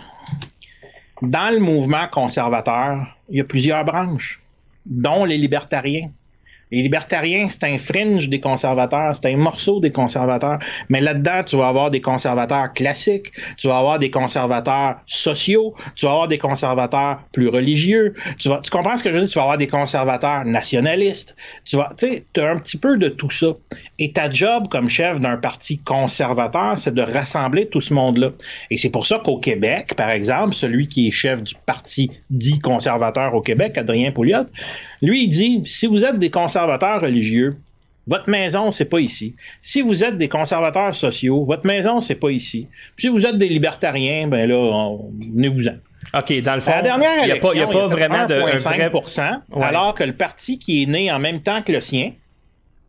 dans 1.21 1.53
le 1.53 1.59
mouvement 1.59 2.07
conservateur, 2.11 3.07
il 3.29 3.37
y 3.37 3.41
a 3.41 3.45
plusieurs 3.45 3.83
branches, 3.83 4.41
dont 4.85 5.25
les 5.25 5.37
libertariens. 5.37 6.09
Les 6.75 6.81
libertariens, 6.81 7.47
c'est 7.47 7.63
un 7.63 7.77
fringe 7.77 8.27
des 8.27 8.41
conservateurs, 8.41 9.15
c'est 9.15 9.31
un 9.31 9.37
morceau 9.37 9.79
des 9.79 9.91
conservateurs. 9.91 10.59
Mais 10.89 10.99
là-dedans, 10.99 11.41
tu 11.45 11.55
vas 11.55 11.69
avoir 11.69 11.89
des 11.89 12.01
conservateurs 12.01 12.73
classiques, 12.73 13.31
tu 13.55 13.69
vas 13.69 13.77
avoir 13.77 13.97
des 13.97 14.11
conservateurs 14.11 14.97
sociaux, 15.05 15.73
tu 15.95 16.05
vas 16.05 16.11
avoir 16.11 16.27
des 16.27 16.37
conservateurs 16.37 17.19
plus 17.31 17.47
religieux. 17.47 18.13
Tu, 18.39 18.49
comprends 18.69 18.97
ce 18.97 19.05
que 19.05 19.09
je 19.09 19.13
veux 19.15 19.21
dire? 19.21 19.29
Tu 19.29 19.35
vas 19.35 19.43
avoir 19.43 19.57
des 19.57 19.69
conservateurs 19.69 20.43
nationalistes. 20.43 21.37
Tu 21.63 21.77
vas, 21.77 21.93
tu 21.97 22.41
as 22.41 22.49
un 22.49 22.57
petit 22.57 22.77
peu 22.77 22.97
de 22.97 23.07
tout 23.07 23.29
ça. 23.29 23.53
Et 23.97 24.11
ta 24.11 24.29
job 24.29 24.67
comme 24.69 24.89
chef 24.89 25.21
d'un 25.21 25.37
parti 25.37 25.77
conservateur, 25.77 26.77
c'est 26.77 26.93
de 26.93 27.01
rassembler 27.01 27.69
tout 27.69 27.79
ce 27.79 27.93
monde-là. 27.93 28.31
Et 28.69 28.75
c'est 28.75 28.89
pour 28.89 29.07
ça 29.07 29.21
qu'au 29.23 29.37
Québec, 29.37 29.93
par 29.95 30.09
exemple, 30.09 30.53
celui 30.53 30.89
qui 30.89 31.07
est 31.07 31.11
chef 31.11 31.41
du 31.41 31.55
parti 31.65 32.11
dit 32.29 32.59
conservateur 32.59 33.33
au 33.33 33.41
Québec, 33.41 33.77
Adrien 33.77 34.11
Pouliot, 34.11 34.47
lui, 35.01 35.23
il 35.23 35.27
dit, 35.27 35.63
si 35.65 35.87
vous 35.87 36.03
êtes 36.03 36.19
des 36.19 36.29
conservateurs 36.29 37.01
religieux, 37.01 37.57
votre 38.07 38.29
maison, 38.29 38.71
c'est 38.71 38.85
pas 38.85 38.99
ici. 38.99 39.35
Si 39.61 39.81
vous 39.81 40.03
êtes 40.03 40.17
des 40.17 40.29
conservateurs 40.29 40.93
sociaux, 40.93 41.43
votre 41.43 41.65
maison, 41.65 42.01
c'est 42.01 42.15
pas 42.15 42.29
ici. 42.29 42.67
Puis 42.95 43.07
si 43.07 43.09
vous 43.09 43.25
êtes 43.25 43.37
des 43.37 43.49
libertariens, 43.49 44.27
ben 44.27 44.47
là, 44.47 44.95
venez-vous-en. 45.33 45.77
OK, 46.13 46.41
dans 46.41 46.55
le 46.55 46.61
fond, 46.61 46.71
il 46.83 47.25
n'y 47.25 47.31
a 47.31 47.35
pas, 47.37 47.53
y 47.55 47.61
a 47.61 47.67
pas 47.67 47.87
vraiment 47.87 48.27
de. 48.27 48.35
1,5 48.35 49.41
vrai... 49.49 49.65
alors 49.65 49.95
que 49.95 50.03
le 50.03 50.13
parti 50.13 50.59
qui 50.59 50.83
est 50.83 50.85
né 50.85 51.11
en 51.11 51.17
même 51.17 51.41
temps 51.41 51.63
que 51.63 51.71
le 51.71 51.81
sien 51.81 52.11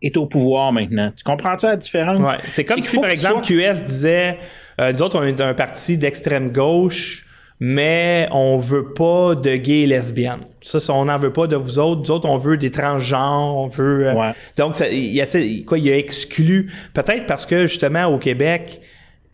est 0.03 0.17
au 0.19 0.27
pouvoir 0.27 0.73
maintenant. 0.73 1.11
Tu 1.17 1.25
comprends 1.25 1.57
ça 1.57 1.69
la 1.69 1.77
différence? 1.77 2.21
Ouais. 2.21 2.37
C'est 2.49 2.67
comme 2.67 2.83
si, 2.83 2.99
par 2.99 3.09
exemple, 3.09 3.41
QS 3.47 3.85
disait 3.85 4.37
euh, 4.79 4.93
Nous 4.93 5.03
autres, 5.03 5.19
on 5.19 5.23
est 5.23 5.41
un 5.41 5.55
parti 5.55 5.97
d'extrême 5.97 6.53
gauche 6.53 7.26
mais 7.61 8.29
on 8.33 8.59
veut 8.59 8.93
pas 8.93 9.35
de 9.35 9.57
gays 9.57 9.83
et 9.83 9.87
lesbiennes. 9.87 10.45
Ça, 10.61 10.79
on 10.93 11.07
n'en 11.07 11.19
veut 11.19 11.33
pas 11.33 11.47
de 11.47 11.57
vous 11.57 11.79
autres. 11.79 12.03
Nous 12.03 12.11
autres, 12.11 12.29
on 12.29 12.37
veut 12.37 12.57
des 12.57 12.71
transgenres, 12.71 13.57
on 13.57 13.67
veut... 13.67 14.09
Euh, 14.09 14.33
donc, 14.57 14.75
ça, 14.75 14.89
il, 14.89 15.21
a, 15.21 15.27
quoi, 15.65 15.79
il 15.79 15.91
a 15.91 15.97
exclu... 15.97 16.71
Peut-être 16.93 17.27
parce 17.27 17.47
que, 17.47 17.67
justement, 17.67 18.07
au 18.07 18.19
Québec, 18.19 18.81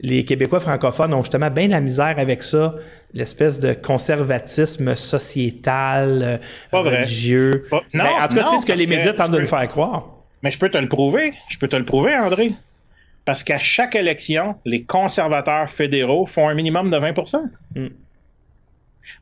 les 0.01 0.25
Québécois 0.25 0.61
francophones 0.61 1.15
ont 1.15 1.23
justement 1.23 1.51
bien 1.51 1.67
de 1.67 1.73
la 1.73 1.81
misère 1.81 2.15
avec 2.19 2.43
ça, 2.43 2.75
l'espèce 3.15 3.61
de 3.61 3.73
conservatisme 3.73 4.95
sociétal, 4.95 6.23
euh, 6.23 6.39
religieux. 6.73 7.59
Non, 7.73 7.81
ben, 7.95 8.07
en 8.21 8.29
tout 8.29 8.37
cas, 8.37 8.45
c'est 8.45 8.59
ce 8.59 8.67
que 8.67 8.73
les 8.73 8.87
médias 8.87 9.13
tentent 9.13 9.31
de 9.31 9.41
nous 9.41 9.47
faire 9.47 9.67
croire. 9.69 10.07
Mais 10.43 10.51
je 10.51 10.59
peux 10.59 10.69
te 10.69 10.79
le 10.79 10.89
prouver. 10.89 11.35
Je 11.49 11.59
peux 11.59 11.69
te 11.69 11.77
le 11.77 11.85
prouver, 11.85 12.17
André. 12.17 12.53
Parce 13.25 13.45
qu'à 13.45 13.59
chaque 13.59 13.95
élection, 13.95 14.57
les 14.65 14.83
conservateurs 14.83 15.71
fédéraux 15.71 16.27
font 16.27 16.49
un 16.49 16.55
minimum 16.55 16.91
de 16.91 16.97
20 16.97 17.15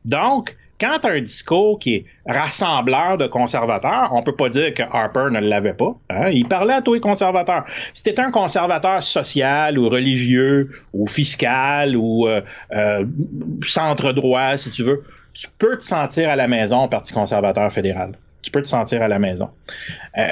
donc, 0.05 0.55
quand 0.81 0.97
tu 0.99 1.07
as 1.07 1.11
un 1.11 1.21
discours 1.21 1.77
qui 1.77 1.93
est 1.93 2.05
rassembleur 2.25 3.17
de 3.19 3.27
conservateurs, 3.27 4.09
on 4.13 4.23
peut 4.23 4.35
pas 4.35 4.49
dire 4.49 4.73
que 4.73 4.81
Harper 4.81 5.27
ne 5.31 5.39
l'avait 5.39 5.75
pas. 5.75 5.95
Hein. 6.09 6.29
Il 6.31 6.47
parlait 6.47 6.73
à 6.73 6.81
tous 6.81 6.95
les 6.95 6.99
conservateurs. 6.99 7.65
Si 7.93 8.03
tu 8.03 8.19
un 8.19 8.31
conservateur 8.31 9.03
social 9.03 9.77
ou 9.77 9.89
religieux 9.89 10.71
ou 10.93 11.07
fiscal 11.07 11.95
ou 11.95 12.27
euh, 12.27 12.41
euh, 12.73 13.05
centre 13.63 14.11
droit, 14.11 14.57
si 14.57 14.71
tu 14.71 14.81
veux, 14.83 15.03
tu 15.33 15.47
peux 15.59 15.77
te 15.77 15.83
sentir 15.83 16.29
à 16.29 16.35
la 16.35 16.47
maison 16.47 16.87
Parti 16.87 17.13
conservateur 17.13 17.71
fédéral. 17.71 18.13
Tu 18.41 18.49
peux 18.49 18.63
te 18.63 18.67
sentir 18.67 19.03
à 19.03 19.07
la 19.07 19.19
maison. 19.19 19.49
Euh, 20.17 20.25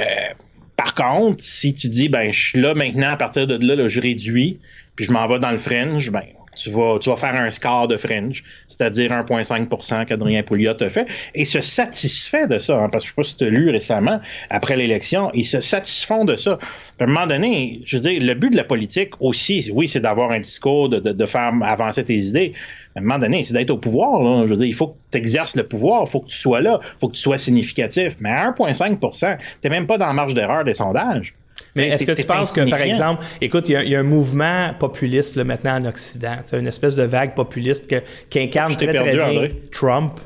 par 0.76 0.96
contre, 0.96 1.42
si 1.42 1.74
tu 1.74 1.90
dis, 1.90 2.10
ben, 2.10 2.32
je 2.32 2.40
suis 2.40 2.60
là 2.60 2.74
maintenant, 2.74 3.12
à 3.12 3.18
partir 3.18 3.46
de 3.46 3.56
là, 3.56 3.88
je 3.88 4.02
réduis, 4.02 4.60
puis 4.96 5.06
je 5.06 5.12
m'en 5.12 5.28
vais 5.28 5.38
dans 5.38 5.52
le 5.52 5.60
fringe, 5.60 6.10
ben, 6.10 6.24
tu 6.60 6.70
vas, 6.70 6.98
tu 7.00 7.10
vas 7.10 7.16
faire 7.16 7.36
un 7.36 7.52
score 7.52 7.88
de 7.88 7.98
fringe, 7.98 8.44
c'est-à-dire 8.68 9.12
1,5% 9.12 10.06
qu'Adrien 10.06 10.44
Pouliot 10.44 10.74
a 10.80 10.90
fait, 10.90 11.08
et 11.36 11.46
se 11.46 11.62
satisfait 11.62 12.48
de 12.48 12.60
ça, 12.60 12.84
hein, 12.84 12.90
parce 12.90 13.04
que 13.06 13.12
je 13.16 13.22
ne 13.22 13.24
sais 13.24 13.30
pas 13.30 13.32
si 13.32 13.38
tu 13.38 13.44
as 13.46 13.50
lu 13.50 13.70
récemment, 13.70 14.20
après 14.50 14.76
l'élection, 14.76 15.32
ils 15.34 15.46
se 15.46 15.60
satisfont 15.60 16.26
de 16.26 16.36
ça. 16.36 16.60
à 17.00 17.04
un 17.04 17.08
moment 17.08 17.28
donné, 17.28 17.82
je 17.86 17.98
veux 17.98 18.04
dire, 18.04 18.22
le 18.22 18.34
but 18.34 18.52
de 18.52 18.58
la 18.58 18.64
politique 18.64 19.14
aussi, 19.20 19.70
oui, 19.74 19.88
c'est 19.88 20.02
d'avoir 20.02 20.32
un 20.32 20.40
discours, 20.40 20.90
de, 20.90 21.00
de, 21.00 21.26
faire 21.26 21.52
avancer 21.64 22.04
tes 22.04 22.18
idées, 22.18 22.54
à 22.96 23.00
un 23.00 23.02
moment 23.04 23.20
donné, 23.20 23.44
c'est 23.44 23.54
d'être 23.54 23.70
au 23.70 23.78
pouvoir. 23.78 24.22
Là. 24.22 24.46
Je 24.46 24.50
veux 24.50 24.56
dire, 24.56 24.66
il 24.66 24.74
faut 24.74 24.88
que 24.88 24.98
tu 25.12 25.18
exerces 25.18 25.56
le 25.56 25.64
pouvoir, 25.64 26.04
il 26.06 26.10
faut 26.10 26.22
que 26.22 26.28
tu 26.28 26.38
sois 26.38 26.60
là, 26.60 26.80
il 26.82 27.00
faut 27.00 27.08
que 27.08 27.14
tu 27.14 27.22
sois 27.22 27.38
significatif. 27.38 28.16
Mais 28.20 28.30
à 28.30 28.52
1,5 28.52 29.38
tu 29.62 29.68
n'es 29.68 29.70
même 29.70 29.88
pas 29.88 29.98
dans 29.98 30.08
la 30.08 30.14
marge 30.14 30.34
d'erreur 30.34 30.64
des 30.64 30.74
sondages. 30.74 31.36
Mais 31.80 31.90
est-ce 31.90 32.06
que 32.06 32.12
tu 32.12 32.24
penses 32.24 32.52
que, 32.52 32.70
par 32.70 32.82
exemple, 32.82 33.26
écoute, 33.42 33.70
il 33.70 33.88
y, 33.88 33.96
a 33.96 34.00
un 34.00 34.04
mouvement 34.04 34.74
populiste 34.80 35.36
là, 35.36 35.44
maintenant 35.44 35.76
en 35.76 35.86
Occident, 35.86 36.38
une 36.54 36.68
espèce 36.68 36.96
de 36.96 37.04
vague 37.04 37.36
populiste 37.36 37.88
qui 38.30 38.40
incarne 38.40 38.76
très, 38.76 38.94
très 38.94 39.16
bien 39.16 39.50
Trump. 39.72 40.20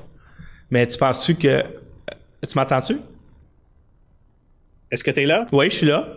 Mais 0.72 0.88
tu 0.88 0.98
penses-tu 0.98 1.36
que. 1.36 1.48
Euh, 1.48 1.62
tu 2.48 2.58
m'entends-tu? 2.58 2.98
Est-ce 4.90 5.04
que 5.04 5.12
tu 5.12 5.22
es 5.22 5.26
là? 5.26 5.46
Oui, 5.52 5.70
je 5.70 5.76
suis 5.76 5.88
là. 5.88 6.08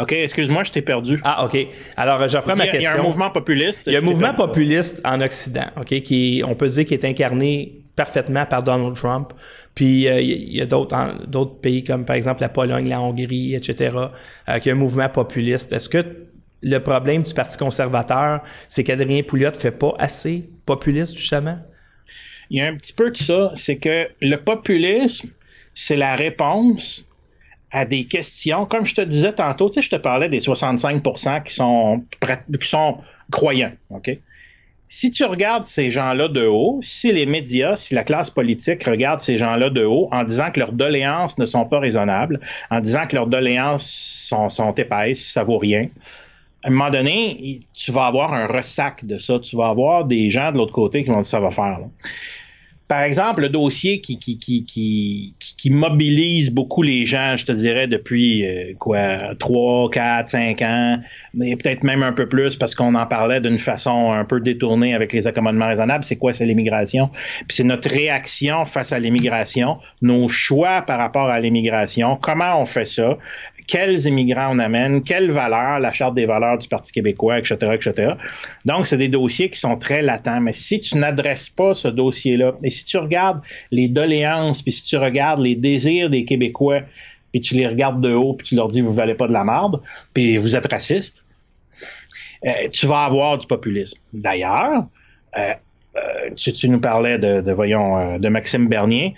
OK, 0.00 0.12
excuse-moi, 0.12 0.64
je 0.64 0.72
t'ai 0.72 0.82
perdu. 0.82 1.20
Ah, 1.24 1.44
OK. 1.44 1.58
Alors, 1.96 2.26
je 2.26 2.36
reprends 2.38 2.56
ma 2.56 2.66
question. 2.66 2.80
Il 2.80 2.84
y 2.84 2.86
a 2.86 2.98
un 2.98 3.02
mouvement 3.02 3.30
populiste. 3.30 3.82
Il 3.86 3.92
y 3.92 3.96
a 3.96 3.98
un 3.98 4.02
mouvement 4.02 4.32
populiste 4.32 5.02
en 5.04 5.20
Occident, 5.20 5.66
OK, 5.76 6.00
qui, 6.00 6.42
on 6.46 6.54
peut 6.54 6.68
dire, 6.68 6.86
qui 6.86 6.94
est 6.94 7.04
incarné 7.04 7.81
parfaitement 8.02 8.46
par 8.46 8.62
Donald 8.64 8.96
Trump. 8.96 9.32
Puis 9.74 10.08
euh, 10.08 10.20
il 10.20 10.56
y 10.56 10.60
a 10.60 10.66
d'autres 10.66 11.60
pays 11.60 11.84
comme 11.84 12.04
par 12.04 12.16
exemple 12.16 12.40
la 12.40 12.48
Pologne, 12.48 12.88
la 12.88 13.00
Hongrie, 13.00 13.54
etc., 13.54 13.96
euh, 14.48 14.58
qui 14.58 14.70
ont 14.70 14.72
un 14.72 14.76
mouvement 14.76 15.08
populiste. 15.08 15.72
Est-ce 15.72 15.88
que 15.88 16.04
le 16.62 16.78
problème 16.78 17.22
du 17.22 17.32
Parti 17.32 17.56
conservateur, 17.58 18.42
c'est 18.68 18.82
qu'Adrien 18.84 19.22
Pouliot 19.22 19.50
ne 19.50 19.54
fait 19.54 19.70
pas 19.70 19.94
assez 19.98 20.48
populiste, 20.66 21.16
justement? 21.16 21.58
Il 22.50 22.58
y 22.58 22.60
a 22.60 22.66
un 22.66 22.76
petit 22.76 22.92
peu 22.92 23.10
de 23.10 23.16
ça. 23.16 23.50
C'est 23.54 23.76
que 23.76 24.08
le 24.20 24.36
populisme, 24.36 25.30
c'est 25.74 25.96
la 25.96 26.16
réponse 26.16 27.06
à 27.70 27.84
des 27.84 28.04
questions. 28.04 28.66
Comme 28.66 28.84
je 28.84 28.94
te 28.94 29.00
disais 29.00 29.32
tantôt, 29.32 29.68
tu 29.68 29.74
sais, 29.74 29.82
je 29.82 29.90
te 29.90 29.96
parlais 29.96 30.28
des 30.28 30.40
65 30.40 31.44
qui 31.44 31.54
sont, 31.54 32.04
qui 32.60 32.68
sont 32.68 32.98
croyants. 33.30 33.72
Si 34.94 35.10
tu 35.10 35.24
regardes 35.24 35.64
ces 35.64 35.88
gens-là 35.88 36.28
de 36.28 36.44
haut, 36.44 36.78
si 36.82 37.10
les 37.12 37.24
médias, 37.24 37.76
si 37.76 37.94
la 37.94 38.04
classe 38.04 38.28
politique 38.28 38.84
regarde 38.84 39.20
ces 39.20 39.38
gens-là 39.38 39.70
de 39.70 39.84
haut 39.84 40.10
en 40.12 40.22
disant 40.22 40.50
que 40.50 40.60
leurs 40.60 40.72
doléances 40.72 41.38
ne 41.38 41.46
sont 41.46 41.64
pas 41.64 41.78
raisonnables, 41.78 42.40
en 42.70 42.78
disant 42.78 43.06
que 43.06 43.16
leurs 43.16 43.26
doléances 43.26 43.86
sont, 44.28 44.74
épaisses, 44.74 45.32
ça 45.32 45.44
vaut 45.44 45.56
rien, 45.56 45.88
à 46.62 46.68
un 46.68 46.72
moment 46.72 46.90
donné, 46.90 47.60
tu 47.72 47.90
vas 47.90 48.04
avoir 48.04 48.34
un 48.34 48.46
ressac 48.46 49.06
de 49.06 49.16
ça. 49.16 49.38
Tu 49.38 49.56
vas 49.56 49.68
avoir 49.68 50.04
des 50.04 50.28
gens 50.28 50.52
de 50.52 50.58
l'autre 50.58 50.74
côté 50.74 51.02
qui 51.02 51.08
vont 51.08 51.20
dire 51.20 51.24
ça 51.24 51.40
va 51.40 51.50
faire. 51.50 51.78
Par 52.88 53.02
exemple, 53.02 53.40
le 53.40 53.48
dossier 53.48 54.00
qui, 54.00 55.70
mobilise 55.70 56.50
beaucoup 56.50 56.82
les 56.82 57.06
gens, 57.06 57.36
je 57.36 57.46
te 57.46 57.52
dirais, 57.52 57.86
depuis 57.86 58.46
euh, 58.46 58.74
quoi, 58.78 59.34
3, 59.38 59.90
4, 59.90 60.28
5 60.28 60.62
ans, 60.62 60.98
mais 61.34 61.56
peut-être 61.56 61.84
même 61.84 62.02
un 62.02 62.12
peu 62.12 62.28
plus 62.28 62.56
parce 62.56 62.74
qu'on 62.74 62.94
en 62.94 63.06
parlait 63.06 63.40
d'une 63.40 63.58
façon 63.58 64.12
un 64.12 64.24
peu 64.24 64.40
détournée 64.40 64.94
avec 64.94 65.12
les 65.12 65.26
accommodements 65.26 65.68
raisonnables. 65.68 66.04
C'est 66.04 66.16
quoi? 66.16 66.34
C'est 66.34 66.44
l'immigration? 66.44 67.08
Puis 67.48 67.56
c'est 67.56 67.64
notre 67.64 67.88
réaction 67.88 68.66
face 68.66 68.92
à 68.92 68.98
l'immigration, 68.98 69.78
nos 70.02 70.28
choix 70.28 70.82
par 70.82 70.98
rapport 70.98 71.28
à 71.28 71.40
l'immigration, 71.40 72.16
comment 72.16 72.60
on 72.60 72.66
fait 72.66 72.86
ça, 72.86 73.16
quels 73.66 74.06
immigrants 74.06 74.54
on 74.54 74.58
amène, 74.58 75.02
quelles 75.02 75.30
valeurs, 75.30 75.78
la 75.80 75.92
charte 75.92 76.14
des 76.14 76.26
valeurs 76.26 76.58
du 76.58 76.68
Parti 76.68 76.92
québécois, 76.92 77.38
etc., 77.38 77.56
etc. 77.72 78.12
Donc, 78.64 78.86
c'est 78.86 78.98
des 78.98 79.08
dossiers 79.08 79.48
qui 79.48 79.58
sont 79.58 79.76
très 79.76 80.02
latents. 80.02 80.40
Mais 80.40 80.52
si 80.52 80.80
tu 80.80 80.96
n'adresses 80.96 81.50
pas 81.50 81.74
ce 81.74 81.88
dossier-là, 81.88 82.54
et 82.62 82.70
si 82.70 82.84
tu 82.84 82.98
regardes 82.98 83.40
les 83.70 83.88
doléances, 83.88 84.62
puis 84.62 84.72
si 84.72 84.84
tu 84.84 84.96
regardes 84.96 85.40
les 85.40 85.54
désirs 85.54 86.10
des 86.10 86.24
Québécois, 86.24 86.80
puis 87.32 87.40
tu 87.40 87.54
les 87.54 87.66
regardes 87.66 88.00
de 88.02 88.12
haut, 88.12 88.34
puis 88.34 88.46
tu 88.48 88.54
leur 88.56 88.68
dis, 88.68 88.80
vous 88.80 88.92
valez 88.92 89.14
pas 89.14 89.26
de 89.26 89.32
la 89.32 89.44
marde, 89.44 89.80
puis 90.12 90.36
vous 90.36 90.54
êtes 90.54 90.70
raciste, 90.70 91.24
euh, 92.44 92.68
tu 92.70 92.86
vas 92.86 93.04
avoir 93.04 93.38
du 93.38 93.46
populisme. 93.46 93.98
D'ailleurs, 94.12 94.86
euh, 95.38 95.54
euh, 95.96 96.30
tu, 96.36 96.68
nous 96.68 96.80
parlais 96.80 97.18
de, 97.18 97.52
voyons, 97.52 98.18
de 98.18 98.28
Maxime 98.28 98.68
Bernier. 98.68 99.14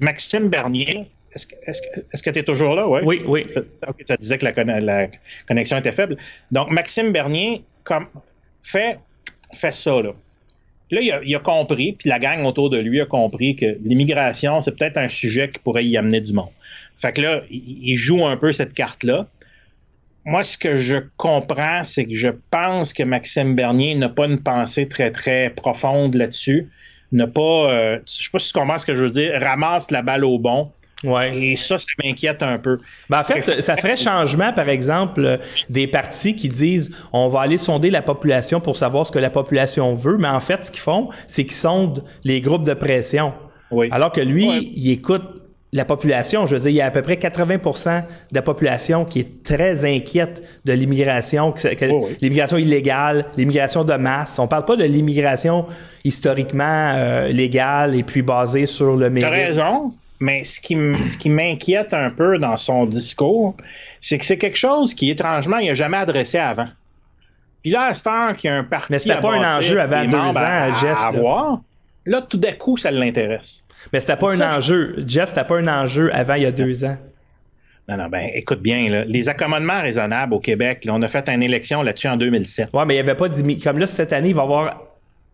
Maxime 0.00 0.48
Bernier, 0.48 1.10
est-ce 1.34 2.22
que 2.22 2.30
tu 2.30 2.38
es 2.38 2.42
toujours 2.42 2.74
là? 2.74 2.86
Oui, 2.88 3.22
oui. 3.26 3.46
Ça, 3.72 4.16
disait 4.16 4.38
que 4.38 4.46
la, 4.46 5.08
connexion 5.48 5.78
était 5.78 5.92
faible. 5.92 6.16
Donc, 6.52 6.70
Maxime 6.70 7.12
Bernier 7.12 7.64
comme, 7.82 8.06
fait, 8.62 8.98
fait 9.52 9.72
ça. 9.72 10.00
Là, 10.00 10.12
là 10.90 11.20
il, 11.24 11.34
a, 11.34 11.38
compris, 11.40 11.92
puis 11.92 12.08
la 12.08 12.18
gang 12.18 12.44
autour 12.44 12.70
de 12.70 12.78
lui 12.78 13.00
a 13.00 13.06
compris 13.06 13.56
que 13.56 13.78
l'immigration, 13.84 14.62
c'est 14.62 14.76
peut-être 14.76 14.96
un 14.96 15.08
sujet 15.08 15.50
qui 15.50 15.58
pourrait 15.58 15.84
y 15.84 15.96
amener 15.96 16.20
du 16.20 16.32
monde. 16.32 16.50
Fait 16.98 17.12
que 17.12 17.20
là, 17.20 17.42
il, 17.50 17.96
joue 17.96 18.24
un 18.24 18.36
peu 18.36 18.52
cette 18.52 18.72
carte-là. 18.72 19.26
Moi, 20.26 20.44
ce 20.44 20.56
que 20.56 20.76
je 20.76 20.98
comprends, 21.16 21.82
c'est 21.82 22.06
que 22.06 22.14
je 22.14 22.28
pense 22.50 22.92
que 22.92 23.02
Maxime 23.02 23.56
Bernier 23.56 23.94
n'a 23.96 24.08
pas 24.08 24.26
une 24.26 24.40
pensée 24.40 24.88
très, 24.88 25.10
très 25.10 25.50
profonde 25.50 26.14
là-dessus. 26.14 26.70
N'a 27.10 27.26
pas, 27.26 27.70
euh, 27.70 27.98
je 28.06 28.24
sais 28.24 28.30
pas 28.32 28.38
si 28.38 28.52
tu 28.52 28.58
comprends 28.58 28.78
ce 28.78 28.86
que 28.86 28.94
je 28.94 29.02
veux 29.02 29.10
dire, 29.10 29.38
ramasse 29.40 29.90
la 29.90 30.02
balle 30.02 30.24
au 30.24 30.38
bon 30.38 30.70
Ouais. 31.04 31.36
Et 31.36 31.56
ça, 31.56 31.78
ça 31.78 31.86
m'inquiète 32.02 32.42
un 32.42 32.58
peu. 32.58 32.78
Ben 33.10 33.20
en 33.20 33.24
fait, 33.24 33.60
ça 33.60 33.76
ferait 33.76 33.96
changement, 33.96 34.52
par 34.52 34.68
exemple, 34.68 35.38
des 35.68 35.86
partis 35.86 36.34
qui 36.34 36.48
disent 36.48 36.90
on 37.12 37.28
va 37.28 37.42
aller 37.42 37.58
sonder 37.58 37.90
la 37.90 38.02
population 38.02 38.60
pour 38.60 38.76
savoir 38.76 39.06
ce 39.06 39.12
que 39.12 39.18
la 39.18 39.30
population 39.30 39.94
veut, 39.94 40.16
mais 40.16 40.28
en 40.28 40.40
fait, 40.40 40.64
ce 40.64 40.70
qu'ils 40.70 40.80
font, 40.80 41.10
c'est 41.26 41.44
qu'ils 41.44 41.52
sondent 41.52 42.04
les 42.24 42.40
groupes 42.40 42.64
de 42.64 42.74
pression. 42.74 43.34
Oui. 43.70 43.88
Alors 43.90 44.12
que 44.12 44.20
lui, 44.20 44.72
il 44.74 44.90
écoute 44.90 45.22
la 45.74 45.84
population. 45.84 46.46
Je 46.46 46.54
veux 46.54 46.62
dire, 46.62 46.70
il 46.70 46.76
y 46.76 46.80
a 46.80 46.86
à 46.86 46.90
peu 46.90 47.02
près 47.02 47.16
80% 47.16 48.02
de 48.02 48.06
la 48.32 48.42
population 48.42 49.04
qui 49.04 49.20
est 49.20 49.42
très 49.42 49.84
inquiète 49.84 50.42
de 50.64 50.72
l'immigration, 50.72 51.52
l'immigration 52.22 52.56
illégale, 52.56 53.26
l'immigration 53.36 53.82
de 53.82 53.94
masse. 53.94 54.38
On 54.38 54.46
parle 54.46 54.64
pas 54.64 54.76
de 54.76 54.84
l'immigration 54.84 55.66
historiquement 56.04 56.92
euh, 56.94 57.28
légale 57.28 57.96
et 57.96 58.04
puis 58.04 58.22
basée 58.22 58.66
sur 58.66 58.94
le 58.94 59.10
mérite. 59.10 59.32
T'as 59.32 59.36
raison. 59.36 59.92
Mais 60.20 60.44
ce 60.44 60.60
qui, 60.60 60.74
ce 60.74 61.18
qui 61.18 61.28
m'inquiète 61.28 61.92
un 61.92 62.10
peu 62.10 62.38
dans 62.38 62.56
son 62.56 62.84
discours, 62.84 63.56
c'est 64.00 64.18
que 64.18 64.24
c'est 64.24 64.38
quelque 64.38 64.56
chose 64.56 64.94
qui, 64.94 65.10
étrangement, 65.10 65.58
il 65.58 65.68
n'a 65.68 65.74
jamais 65.74 65.96
adressé 65.96 66.38
avant. 66.38 66.68
Puis 67.62 67.72
là, 67.72 67.86
à 67.86 67.94
cette 67.94 68.06
heure 68.06 68.36
qu'il 68.36 68.50
y 68.50 68.52
a 68.52 68.58
un 68.58 68.64
parti. 68.64 68.88
Mais 68.92 68.98
c'était 68.98 69.20
pas 69.20 69.34
un 69.34 69.58
enjeu 69.58 69.80
avant 69.80 70.04
deux 70.04 70.16
ans, 70.16 70.34
à, 70.36 70.70
Jeff. 70.72 70.98
avoir, 70.98 71.60
là, 72.04 72.20
tout 72.20 72.36
d'un 72.36 72.52
coup, 72.52 72.76
ça 72.76 72.90
l'intéresse. 72.90 73.64
Mais 73.92 74.00
c'était 74.00 74.16
pas 74.16 74.34
un 74.34 74.56
enjeu. 74.56 74.96
Jeff, 75.06 75.30
c'était 75.30 75.44
pas 75.44 75.58
un 75.58 75.68
enjeu 75.68 76.14
avant 76.14 76.34
il 76.34 76.42
y 76.42 76.46
a 76.46 76.52
deux 76.52 76.84
ans. 76.84 76.96
Non, 77.88 77.96
non, 77.98 78.08
ben, 78.08 78.30
écoute 78.32 78.60
bien, 78.60 78.88
là, 78.88 79.04
les 79.04 79.28
accommodements 79.28 79.82
raisonnables 79.82 80.32
au 80.32 80.40
Québec, 80.40 80.84
là, 80.84 80.92
on 80.94 81.02
a 81.02 81.08
fait 81.08 81.28
une 81.28 81.42
élection 81.42 81.82
là-dessus 81.82 82.08
en 82.08 82.16
2007. 82.16 82.70
Ouais, 82.72 82.84
mais 82.86 82.94
il 82.94 82.96
n'y 82.96 83.00
avait 83.00 83.16
pas 83.16 83.28
d'immigrants. 83.28 83.72
Comme 83.72 83.78
là, 83.78 83.86
cette 83.86 84.12
année, 84.12 84.30
il 84.30 84.34
va 84.34 84.42
y 84.42 84.44
avoir 84.44 84.82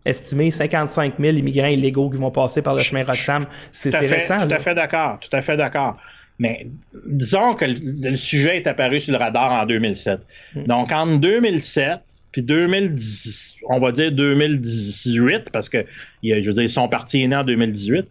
estimé 0.05 0.51
55 0.51 1.15
000 1.19 1.37
immigrants 1.37 1.67
illégaux 1.69 2.11
qui 2.11 2.17
vont 2.17 2.31
passer 2.31 2.63
par 2.63 2.75
le 2.75 2.83
chemin 2.83 3.05
Roxham. 3.05 3.45
C'est 3.73 3.95
récent. 3.97 4.47
Tout 4.49 4.55
à 4.55 4.59
fait 4.61 4.75
d'accord, 4.75 5.19
tout 5.21 5.35
à 5.37 5.43
fait 5.43 5.57
d'accord. 5.57 5.97
Mais 6.39 6.67
disons 7.07 7.53
que 7.53 7.67
le, 7.67 8.11
le 8.11 8.17
sujet 8.17 8.57
est 8.57 8.67
apparu 8.67 9.01
sur 9.01 9.13
le 9.13 9.19
radar 9.19 9.53
en 9.53 9.67
2007. 9.67 10.21
Hmm. 10.55 10.65
Donc, 10.65 10.91
entre 10.91 11.19
2007 11.21 12.01
puis 12.33 12.43
2010, 12.43 13.57
on 13.69 13.79
va 13.81 13.91
dire 13.93 14.13
2018, 14.13 15.51
parce 15.51 15.69
que, 15.69 15.85
je 16.23 16.35
veux 16.35 16.41
dire, 16.53 16.63
ils 16.63 16.71
sont 16.71 16.89
partis 16.89 17.27
né 17.27 17.35
en 17.37 17.43
2018. 17.43 18.07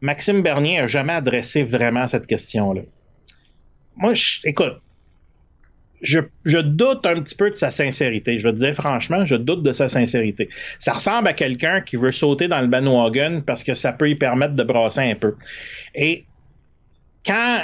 Maxime 0.00 0.42
Bernier 0.42 0.80
n'a 0.80 0.86
jamais 0.86 1.14
adressé 1.14 1.62
vraiment 1.62 2.06
cette 2.06 2.26
question-là. 2.26 2.82
Moi, 3.96 4.12
je- 4.14 4.40
écoute, 4.44 4.80
je, 6.02 6.20
je 6.44 6.58
doute 6.58 7.04
un 7.06 7.14
petit 7.20 7.34
peu 7.34 7.48
de 7.50 7.54
sa 7.54 7.70
sincérité. 7.70 8.38
Je 8.38 8.46
vais 8.48 8.54
te 8.54 8.58
dire 8.58 8.74
franchement, 8.74 9.24
je 9.24 9.34
doute 9.36 9.62
de 9.62 9.72
sa 9.72 9.88
sincérité. 9.88 10.48
Ça 10.78 10.92
ressemble 10.92 11.28
à 11.28 11.32
quelqu'un 11.32 11.80
qui 11.80 11.96
veut 11.96 12.12
sauter 12.12 12.48
dans 12.48 12.60
le 12.60 12.68
bandwagon 12.68 13.42
parce 13.46 13.64
que 13.64 13.74
ça 13.74 13.92
peut 13.92 14.06
lui 14.06 14.14
permettre 14.16 14.54
de 14.54 14.62
brasser 14.62 15.00
un 15.00 15.14
peu. 15.14 15.34
Et 15.94 16.24
quand, 17.26 17.62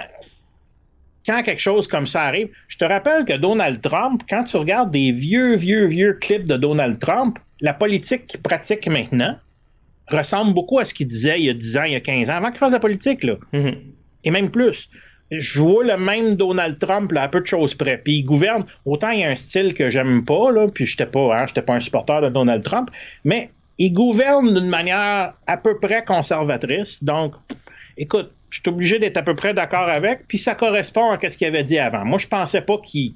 quand 1.26 1.42
quelque 1.42 1.60
chose 1.60 1.88
comme 1.88 2.06
ça 2.06 2.22
arrive, 2.22 2.48
je 2.68 2.76
te 2.76 2.84
rappelle 2.84 3.24
que 3.24 3.36
Donald 3.36 3.80
Trump, 3.80 4.22
quand 4.28 4.44
tu 4.44 4.56
regardes 4.56 4.90
des 4.90 5.12
vieux, 5.12 5.56
vieux, 5.56 5.86
vieux 5.86 6.14
clips 6.14 6.46
de 6.46 6.56
Donald 6.56 6.98
Trump, 6.98 7.38
la 7.60 7.72
politique 7.72 8.26
qu'il 8.26 8.40
pratique 8.40 8.86
maintenant 8.88 9.38
ressemble 10.08 10.52
beaucoup 10.52 10.78
à 10.78 10.84
ce 10.84 10.92
qu'il 10.92 11.06
disait 11.06 11.38
il 11.38 11.46
y 11.46 11.50
a 11.50 11.54
10 11.54 11.76
ans, 11.78 11.84
il 11.84 11.92
y 11.92 11.96
a 11.96 12.00
15 12.00 12.28
ans, 12.28 12.34
avant 12.34 12.50
qu'il 12.50 12.58
fasse 12.58 12.72
la 12.72 12.80
politique, 12.80 13.22
là 13.22 13.36
Mhm. 13.52 13.74
et 14.24 14.30
même 14.30 14.50
plus. 14.50 14.90
Je 15.30 15.58
vois 15.58 15.84
le 15.84 15.96
même 15.96 16.36
Donald 16.36 16.78
Trump 16.78 17.12
à 17.16 17.28
peu 17.28 17.40
de 17.40 17.46
choses 17.46 17.74
près. 17.74 17.98
Puis 17.98 18.18
il 18.18 18.22
gouverne. 18.24 18.64
Autant 18.84 19.10
il 19.10 19.20
y 19.20 19.24
a 19.24 19.30
un 19.30 19.34
style 19.34 19.74
que 19.74 19.88
j'aime 19.88 20.24
pas, 20.24 20.50
puis 20.72 20.86
j'étais 20.86 21.06
pas, 21.06 21.36
hein, 21.36 21.46
pas 21.46 21.74
un 21.74 21.80
supporter 21.80 22.20
de 22.20 22.28
Donald 22.28 22.62
Trump, 22.62 22.90
mais 23.24 23.50
il 23.78 23.92
gouverne 23.92 24.54
d'une 24.54 24.68
manière 24.68 25.34
à 25.46 25.56
peu 25.56 25.78
près 25.80 26.04
conservatrice. 26.04 27.02
Donc, 27.02 27.34
écoute, 27.96 28.30
je 28.50 28.60
suis 28.60 28.68
obligé 28.68 28.98
d'être 29.00 29.16
à 29.16 29.22
peu 29.22 29.34
près 29.34 29.52
d'accord 29.52 29.88
avec, 29.88 30.28
puis 30.28 30.38
ça 30.38 30.54
correspond 30.54 31.10
à 31.10 31.28
ce 31.28 31.36
qu'il 31.36 31.48
avait 31.48 31.64
dit 31.64 31.78
avant. 31.78 32.04
Moi, 32.04 32.18
je 32.18 32.28
pensais 32.28 32.60
pas 32.60 32.78
qu'il 32.78 33.14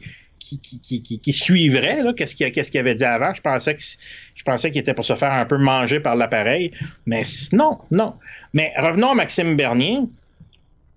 suivrait 1.28 2.02
qu'est-ce 2.16 2.70
qu'il 2.70 2.80
avait 2.80 2.94
dit 2.96 3.04
avant. 3.04 3.32
Je 3.32 3.40
pensais 3.40 4.70
qu'il 4.70 4.80
était 4.80 4.94
pour 4.94 5.04
se 5.04 5.14
faire 5.14 5.32
un 5.32 5.44
peu 5.44 5.58
manger 5.58 6.00
par 6.00 6.16
l'appareil, 6.16 6.72
mais 7.06 7.22
non, 7.52 7.78
non. 7.92 8.14
Mais 8.52 8.72
revenons 8.78 9.12
à 9.12 9.14
Maxime 9.14 9.54
Bernier 9.54 9.98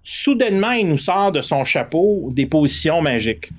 soudainement, 0.04 0.72
il 0.72 0.88
nous 0.88 0.98
sort 0.98 1.32
de 1.32 1.42
son 1.42 1.64
chapeau 1.64 2.30
des 2.32 2.46
positions 2.46 3.02
magiques. 3.02 3.50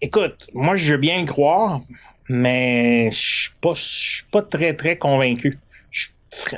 Écoute, 0.00 0.48
moi, 0.52 0.76
je 0.76 0.92
veux 0.92 0.98
bien 0.98 1.20
le 1.20 1.26
croire, 1.26 1.80
mais 2.28 3.10
je 3.10 3.50
je 3.74 3.80
suis 3.80 4.24
pas 4.30 4.42
très, 4.42 4.74
très 4.74 4.96
convaincu. 4.96 5.58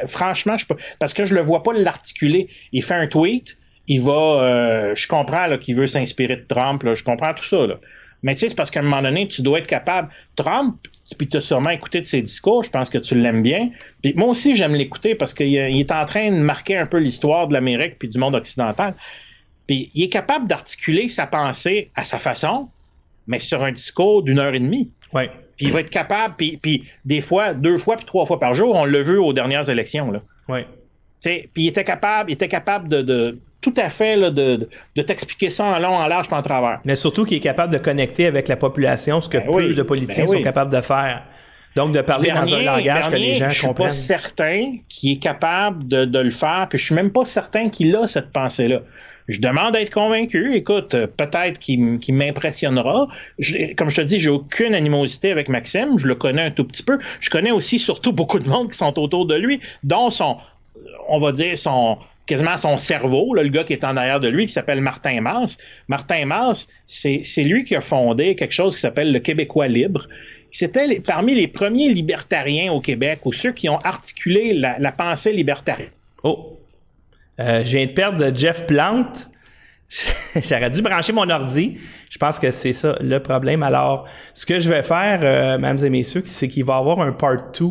Franchement, 0.06 0.56
parce 0.98 1.14
que 1.14 1.24
je 1.24 1.34
le 1.34 1.40
vois 1.40 1.62
pas 1.62 1.72
l'articuler. 1.72 2.48
Il 2.72 2.82
fait 2.82 2.94
un 2.94 3.06
tweet, 3.06 3.56
il 3.86 4.02
va, 4.02 4.12
euh, 4.12 4.94
je 4.94 5.06
comprends 5.06 5.56
qu'il 5.58 5.76
veut 5.76 5.86
s'inspirer 5.86 6.36
de 6.36 6.44
Trump, 6.48 6.82
je 6.94 7.04
comprends 7.04 7.32
tout 7.32 7.44
ça. 7.44 7.66
Mais 8.22 8.34
tu 8.34 8.40
sais, 8.40 8.48
c'est 8.48 8.54
parce 8.54 8.70
qu'à 8.70 8.80
un 8.80 8.82
moment 8.82 9.02
donné, 9.02 9.28
tu 9.28 9.42
dois 9.42 9.58
être 9.60 9.66
capable. 9.66 10.08
Trump, 10.36 10.76
puis 11.16 11.28
tu 11.28 11.36
as 11.36 11.40
sûrement 11.40 11.70
écouté 11.70 12.00
de 12.00 12.06
ses 12.06 12.20
discours, 12.20 12.64
je 12.64 12.70
pense 12.70 12.90
que 12.90 12.98
tu 12.98 13.14
l'aimes 13.14 13.42
bien. 13.42 13.70
Puis 14.02 14.12
moi 14.14 14.28
aussi, 14.28 14.54
j'aime 14.54 14.74
l'écouter 14.74 15.14
parce 15.14 15.32
qu'il 15.34 15.46
il 15.48 15.80
est 15.80 15.92
en 15.92 16.04
train 16.04 16.30
de 16.30 16.36
marquer 16.36 16.76
un 16.76 16.86
peu 16.86 16.98
l'histoire 16.98 17.46
de 17.48 17.52
l'Amérique 17.52 17.98
puis 17.98 18.08
du 18.08 18.18
monde 18.18 18.34
occidental. 18.34 18.94
Puis 19.66 19.90
il 19.94 20.04
est 20.04 20.08
capable 20.08 20.46
d'articuler 20.48 21.08
sa 21.08 21.26
pensée 21.26 21.90
à 21.94 22.04
sa 22.04 22.18
façon, 22.18 22.68
mais 23.26 23.38
sur 23.38 23.62
un 23.62 23.70
discours 23.72 24.22
d'une 24.22 24.38
heure 24.38 24.54
et 24.54 24.58
demie. 24.60 24.90
Ouais. 25.12 25.30
Puis 25.56 25.66
il 25.66 25.72
va 25.72 25.80
être 25.80 25.90
capable, 25.90 26.34
puis, 26.36 26.56
puis 26.56 26.84
des 27.04 27.20
fois, 27.20 27.52
deux 27.54 27.78
fois, 27.78 27.96
puis 27.96 28.04
trois 28.04 28.26
fois 28.26 28.38
par 28.38 28.54
jour, 28.54 28.74
on 28.74 28.84
l'a 28.84 29.00
vu 29.02 29.18
aux 29.18 29.32
dernières 29.32 29.68
élections. 29.70 30.10
Là. 30.10 30.22
Sais, 31.20 31.48
puis 31.52 31.64
il 31.64 31.68
était 31.68 31.84
capable, 31.84 32.30
il 32.30 32.34
était 32.34 32.48
capable 32.48 32.88
de, 32.88 33.02
de- 33.02 33.38
tout 33.60 33.74
à 33.76 33.88
fait 33.88 34.16
là, 34.16 34.30
de, 34.30 34.68
de, 34.94 35.02
t'expliquer 35.02 35.50
ça 35.50 35.64
en 35.64 35.78
long, 35.78 35.94
en 35.94 36.06
large, 36.06 36.28
en 36.30 36.42
travers. 36.42 36.80
Mais 36.84 36.96
surtout 36.96 37.24
qu'il 37.24 37.38
est 37.38 37.40
capable 37.40 37.72
de 37.72 37.78
connecter 37.78 38.26
avec 38.26 38.48
la 38.48 38.56
population, 38.56 39.20
ce 39.20 39.28
que 39.28 39.38
Ben 39.38 39.46
peu 39.46 39.68
oui, 39.68 39.74
de 39.74 39.82
politiciens 39.82 40.24
ben 40.24 40.30
oui. 40.30 40.36
sont 40.38 40.42
capables 40.44 40.72
de 40.72 40.80
faire. 40.80 41.24
Donc, 41.76 41.92
de 41.92 42.00
parler 42.00 42.30
dans 42.30 42.52
un 42.54 42.62
langage 42.62 43.08
que 43.08 43.16
les 43.16 43.34
gens 43.34 43.50
je 43.50 43.54
suis 43.58 43.62
pas 43.62 43.68
comprennent. 43.68 43.90
certain 43.90 44.76
qu'il 44.88 45.12
est 45.12 45.22
capable 45.22 45.86
de, 45.86 46.04
de 46.04 46.18
le 46.18 46.30
faire, 46.30 46.66
puis 46.68 46.78
je 46.78 46.84
suis 46.84 46.94
même 46.94 47.10
pas 47.10 47.24
certain 47.24 47.68
qu'il 47.68 47.94
a 47.94 48.06
cette 48.06 48.30
pensée-là. 48.32 48.80
Je 49.28 49.40
demande 49.40 49.76
à 49.76 49.82
être 49.82 49.92
convaincu. 49.92 50.54
Écoute, 50.54 50.96
peut-être 51.16 51.58
qu'il 51.58 52.00
m'impressionnera. 52.14 53.08
Comme 53.76 53.90
je 53.90 53.96
te 53.96 54.00
dis, 54.00 54.18
j'ai 54.18 54.30
aucune 54.30 54.74
animosité 54.74 55.30
avec 55.30 55.50
Maxime. 55.50 55.98
Je 55.98 56.08
le 56.08 56.14
connais 56.14 56.42
un 56.42 56.50
tout 56.50 56.64
petit 56.64 56.82
peu. 56.82 56.98
Je 57.20 57.28
connais 57.28 57.50
aussi 57.50 57.78
surtout 57.78 58.12
beaucoup 58.12 58.38
de 58.38 58.48
monde 58.48 58.70
qui 58.70 58.78
sont 58.78 58.98
autour 58.98 59.26
de 59.26 59.34
lui, 59.34 59.60
dont 59.84 60.08
son, 60.08 60.38
on 61.08 61.20
va 61.20 61.32
dire, 61.32 61.58
son 61.58 61.98
quasiment 62.28 62.56
son 62.58 62.76
cerveau, 62.76 63.34
le 63.34 63.48
gars 63.48 63.64
qui 63.64 63.72
est 63.72 63.84
en 63.84 63.96
arrière 63.96 64.20
de 64.20 64.28
lui, 64.28 64.46
qui 64.46 64.52
s'appelle 64.52 64.80
Martin 64.80 65.20
Masse. 65.20 65.58
Martin 65.88 66.26
Masse, 66.26 66.68
c'est 66.86 67.24
lui 67.38 67.64
qui 67.64 67.74
a 67.74 67.80
fondé 67.80 68.36
quelque 68.36 68.52
chose 68.52 68.74
qui 68.74 68.80
s'appelle 68.80 69.12
le 69.12 69.18
Québécois 69.18 69.66
libre. 69.66 70.06
C'était 70.52 71.00
parmi 71.00 71.34
les 71.34 71.48
premiers 71.48 71.88
libertariens 71.88 72.72
au 72.72 72.80
Québec, 72.80 73.20
ou 73.24 73.32
ceux 73.32 73.52
qui 73.52 73.68
ont 73.68 73.78
articulé 73.78 74.52
la, 74.52 74.92
pensée 74.92 75.32
libertarienne. 75.32 75.90
Oh. 76.22 76.58
Euh, 77.40 77.64
je 77.64 77.76
viens 77.76 77.86
de 77.86 77.92
perdre 77.92 78.30
Jeff 78.34 78.66
Plante. 78.66 79.30
J'aurais 80.36 80.70
dû 80.70 80.82
brancher 80.82 81.12
mon 81.12 81.28
ordi. 81.30 81.78
Je 82.10 82.18
pense 82.18 82.38
que 82.38 82.50
c'est 82.50 82.74
ça 82.74 82.96
le 83.00 83.20
problème. 83.20 83.62
Alors, 83.62 84.06
ce 84.34 84.44
que 84.44 84.58
je 84.58 84.68
vais 84.68 84.82
faire, 84.82 85.20
euh, 85.22 85.56
mesdames 85.56 85.84
et 85.84 85.90
messieurs, 85.90 86.22
c'est 86.26 86.48
qu'il 86.48 86.64
va 86.64 86.74
y 86.74 86.78
avoir 86.78 87.00
un 87.00 87.12
part 87.12 87.52
2 87.58 87.64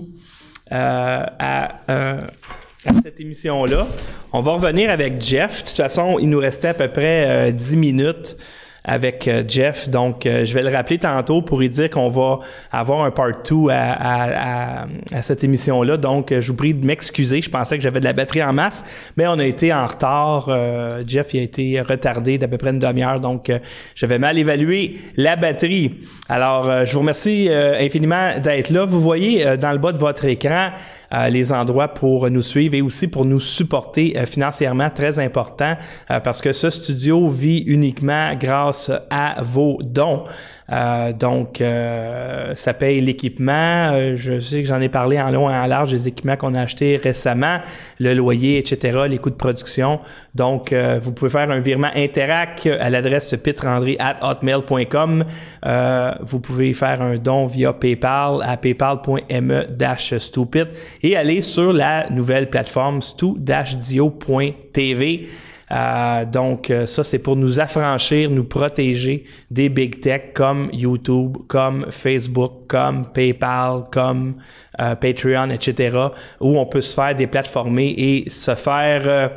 euh, 0.72 1.26
à, 1.40 2.28
à 2.88 3.02
cette 3.02 3.20
émission-là. 3.20 3.88
On 4.34 4.42
va 4.42 4.54
revenir 4.54 4.90
avec 4.90 5.22
Jeff. 5.22 5.64
De 5.64 5.68
toute 5.68 5.78
façon, 5.78 6.18
il 6.20 6.30
nous 6.30 6.40
restait 6.40 6.70
à 6.70 6.74
peu 6.74 6.88
près 6.88 7.50
euh, 7.50 7.52
10 7.52 7.78
minutes 7.78 8.38
avec 8.84 9.28
euh, 9.28 9.44
Jeff. 9.48 9.90
Donc, 9.90 10.26
euh, 10.26 10.46
je 10.46 10.54
vais 10.54 10.64
le 10.64 10.70
rappeler 10.70 10.98
tantôt 10.98 11.42
pour 11.42 11.60
lui 11.60 11.70
dire 11.70 11.90
qu'on 11.90 12.08
va 12.08 12.40
avoir 12.72 13.04
un 13.04 13.12
part 13.12 13.32
2 13.48 13.70
à, 13.70 13.92
à, 13.92 14.82
à, 14.82 14.88
à 15.12 15.22
cette 15.22 15.44
émission-là. 15.44 15.98
Donc, 15.98 16.32
euh, 16.32 16.42
je 16.42 16.48
vous 16.48 16.56
prie 16.56 16.74
de 16.74 16.86
m'excuser. 16.86 17.42
Je 17.42 17.50
pensais 17.50 17.78
que 17.78 17.84
j'avais 17.84 18.00
de 18.00 18.06
la 18.06 18.14
batterie 18.14 18.44
en 18.44 18.54
masse, 18.54 18.86
mais 19.18 19.28
on 19.28 19.40
a 19.40 19.46
été 19.46 19.74
en 19.74 19.86
retard. 19.86 20.48
Euh, 20.48 21.04
Jeff 21.06 21.34
il 21.34 21.40
a 21.40 21.44
été 21.44 21.82
retardé 21.82 22.38
d'à 22.38 22.48
peu 22.48 22.58
près 22.58 22.70
une 22.70 22.80
demi-heure. 22.80 23.20
Donc, 23.20 23.52
j'avais 23.96 24.20
mal 24.20 24.38
évalué 24.38 24.96
la 25.18 25.36
batterie. 25.36 25.96
Alors, 26.30 26.70
euh, 26.70 26.86
je 26.86 26.94
vous 26.94 27.00
remercie 27.00 27.50
infiniment 27.52 28.40
d'être 28.40 28.70
là. 28.70 28.86
Vous 28.86 29.02
voyez 29.02 29.58
dans 29.58 29.72
le 29.72 29.78
bas 29.78 29.92
de 29.92 29.98
votre 29.98 30.26
écran 30.26 30.70
les 31.30 31.54
endroits 31.54 31.88
pour 31.88 32.30
nous 32.30 32.42
suivre 32.42 32.76
et 32.76 32.82
aussi 32.82 33.08
pour 33.08 33.24
nous 33.24 33.40
supporter 33.40 34.14
financièrement, 34.26 34.90
très 34.90 35.20
important, 35.20 35.78
parce 36.24 36.42
que 36.42 36.52
ce 36.52 36.70
studio 36.70 37.30
vit 37.30 37.60
uniquement 37.60 38.36
grâce 38.36 38.77
à 39.10 39.42
vos 39.42 39.80
dons. 39.84 40.24
Euh, 40.72 41.12
donc, 41.14 41.62
euh, 41.62 42.54
ça 42.56 42.74
paye 42.74 43.02
l'équipement. 43.02 43.92
Euh, 43.94 44.16
je 44.16 44.40
sais 44.40 44.62
que 44.62 44.68
j'en 44.68 44.82
ai 44.82 44.90
parlé 44.90 45.22
en 45.22 45.32
long 45.32 45.50
et 45.50 45.56
en 45.56 45.66
large 45.66 45.92
des 45.92 46.10
équipements 46.10 46.36
qu'on 46.36 46.54
a 46.56 46.62
achetés 46.62 46.98
récemment, 46.98 47.60
le 48.00 48.14
loyer, 48.14 48.58
etc., 48.58 49.06
les 49.10 49.18
coûts 49.18 49.30
de 49.30 49.36
production. 49.36 50.02
Donc, 50.36 50.74
vous 50.74 51.14
pouvez 51.14 51.32
faire 51.32 51.50
un 51.50 51.60
virement 51.60 51.90
Interac 51.96 52.68
à 52.68 52.90
l'adresse 52.90 53.34
pitrandry@hotmail.com. 53.36 55.24
Vous 56.22 56.40
pouvez 56.40 56.74
faire 56.74 57.02
un 57.02 57.18
don 57.18 57.46
via 57.48 57.74
PayPal 57.74 58.40
à 58.44 58.56
paypal.me-stupid 58.58 60.68
et 61.04 61.16
aller 61.16 61.42
sur 61.42 61.72
la 61.74 62.10
nouvelle 62.10 62.50
plateforme 62.50 63.02
stu-dio.tv. 63.02 65.28
Euh, 65.72 66.24
donc, 66.26 66.70
euh, 66.70 66.86
ça, 66.86 67.04
c'est 67.04 67.20
pour 67.20 67.36
nous 67.36 67.60
affranchir, 67.60 68.30
nous 68.32 68.46
protéger 68.46 69.26
des 69.52 69.68
big 69.70 70.00
tech 70.00 70.22
comme 70.34 70.70
YouTube, 70.72 71.38
comme 71.48 71.88
Facebook, 71.92 72.68
comme 72.68 73.12
PayPal, 73.12 73.84
comme 73.92 74.36
euh, 74.80 74.96
Patreon, 74.96 75.50
etc., 75.50 75.98
où 76.40 76.58
on 76.58 76.66
peut 76.66 76.82
se 76.82 76.94
faire 76.96 77.14
déplatformer 77.16 77.94
et 77.98 78.30
se 78.30 78.56
faire 78.56 79.30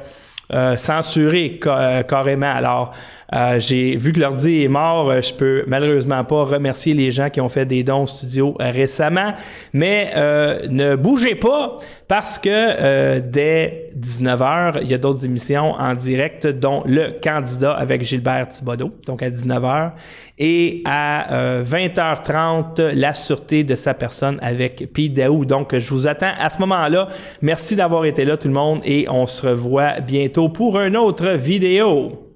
euh, 0.52 0.76
censurer 0.76 1.58
ca- 1.62 2.02
carrément. 2.04 2.50
Alors, 2.52 2.92
euh, 3.32 3.58
j'ai 3.60 3.96
vu 3.96 4.12
que 4.12 4.20
l'ordi 4.20 4.64
est 4.64 4.68
mort. 4.68 5.10
euh, 5.10 5.20
Je 5.20 5.32
peux 5.34 5.64
malheureusement 5.66 6.24
pas 6.24 6.44
remercier 6.44 6.94
les 6.94 7.10
gens 7.10 7.30
qui 7.30 7.40
ont 7.40 7.48
fait 7.48 7.66
des 7.66 7.82
dons 7.84 8.02
au 8.02 8.06
studio 8.06 8.56
euh, 8.60 8.70
récemment, 8.70 9.34
mais 9.72 10.10
euh, 10.16 10.66
ne 10.68 10.96
bougez 10.96 11.34
pas 11.36 11.78
parce 12.08 12.38
que 12.38 12.48
euh, 12.50 13.20
dès 13.24 13.90
19h, 14.00 14.80
il 14.82 14.90
y 14.90 14.94
a 14.94 14.98
d'autres 14.98 15.24
émissions 15.24 15.72
en 15.72 15.94
direct, 15.94 16.46
dont 16.46 16.82
le 16.86 17.20
candidat 17.22 17.72
avec 17.72 18.02
Gilbert 18.02 18.48
Thibodeau, 18.48 18.90
donc 19.06 19.22
à 19.22 19.30
19h, 19.30 19.92
et 20.38 20.82
à 20.84 21.32
euh, 21.32 21.62
20h30, 21.64 22.80
la 22.94 23.14
sûreté 23.14 23.62
de 23.62 23.74
sa 23.74 23.94
personne 23.94 24.38
avec 24.42 24.92
Pete 24.92 25.14
Daou. 25.14 25.44
Donc, 25.44 25.76
je 25.76 25.90
vous 25.94 26.08
attends 26.08 26.32
à 26.38 26.50
ce 26.50 26.58
moment-là. 26.60 27.08
Merci 27.42 27.76
d'avoir 27.76 28.04
été 28.06 28.24
là, 28.24 28.36
tout 28.36 28.48
le 28.48 28.54
monde, 28.54 28.80
et 28.84 29.06
on 29.08 29.26
se 29.26 29.46
revoit 29.46 30.00
bientôt 30.00 30.48
pour 30.48 30.80
une 30.80 30.96
autre 30.96 31.28
vidéo. 31.28 32.29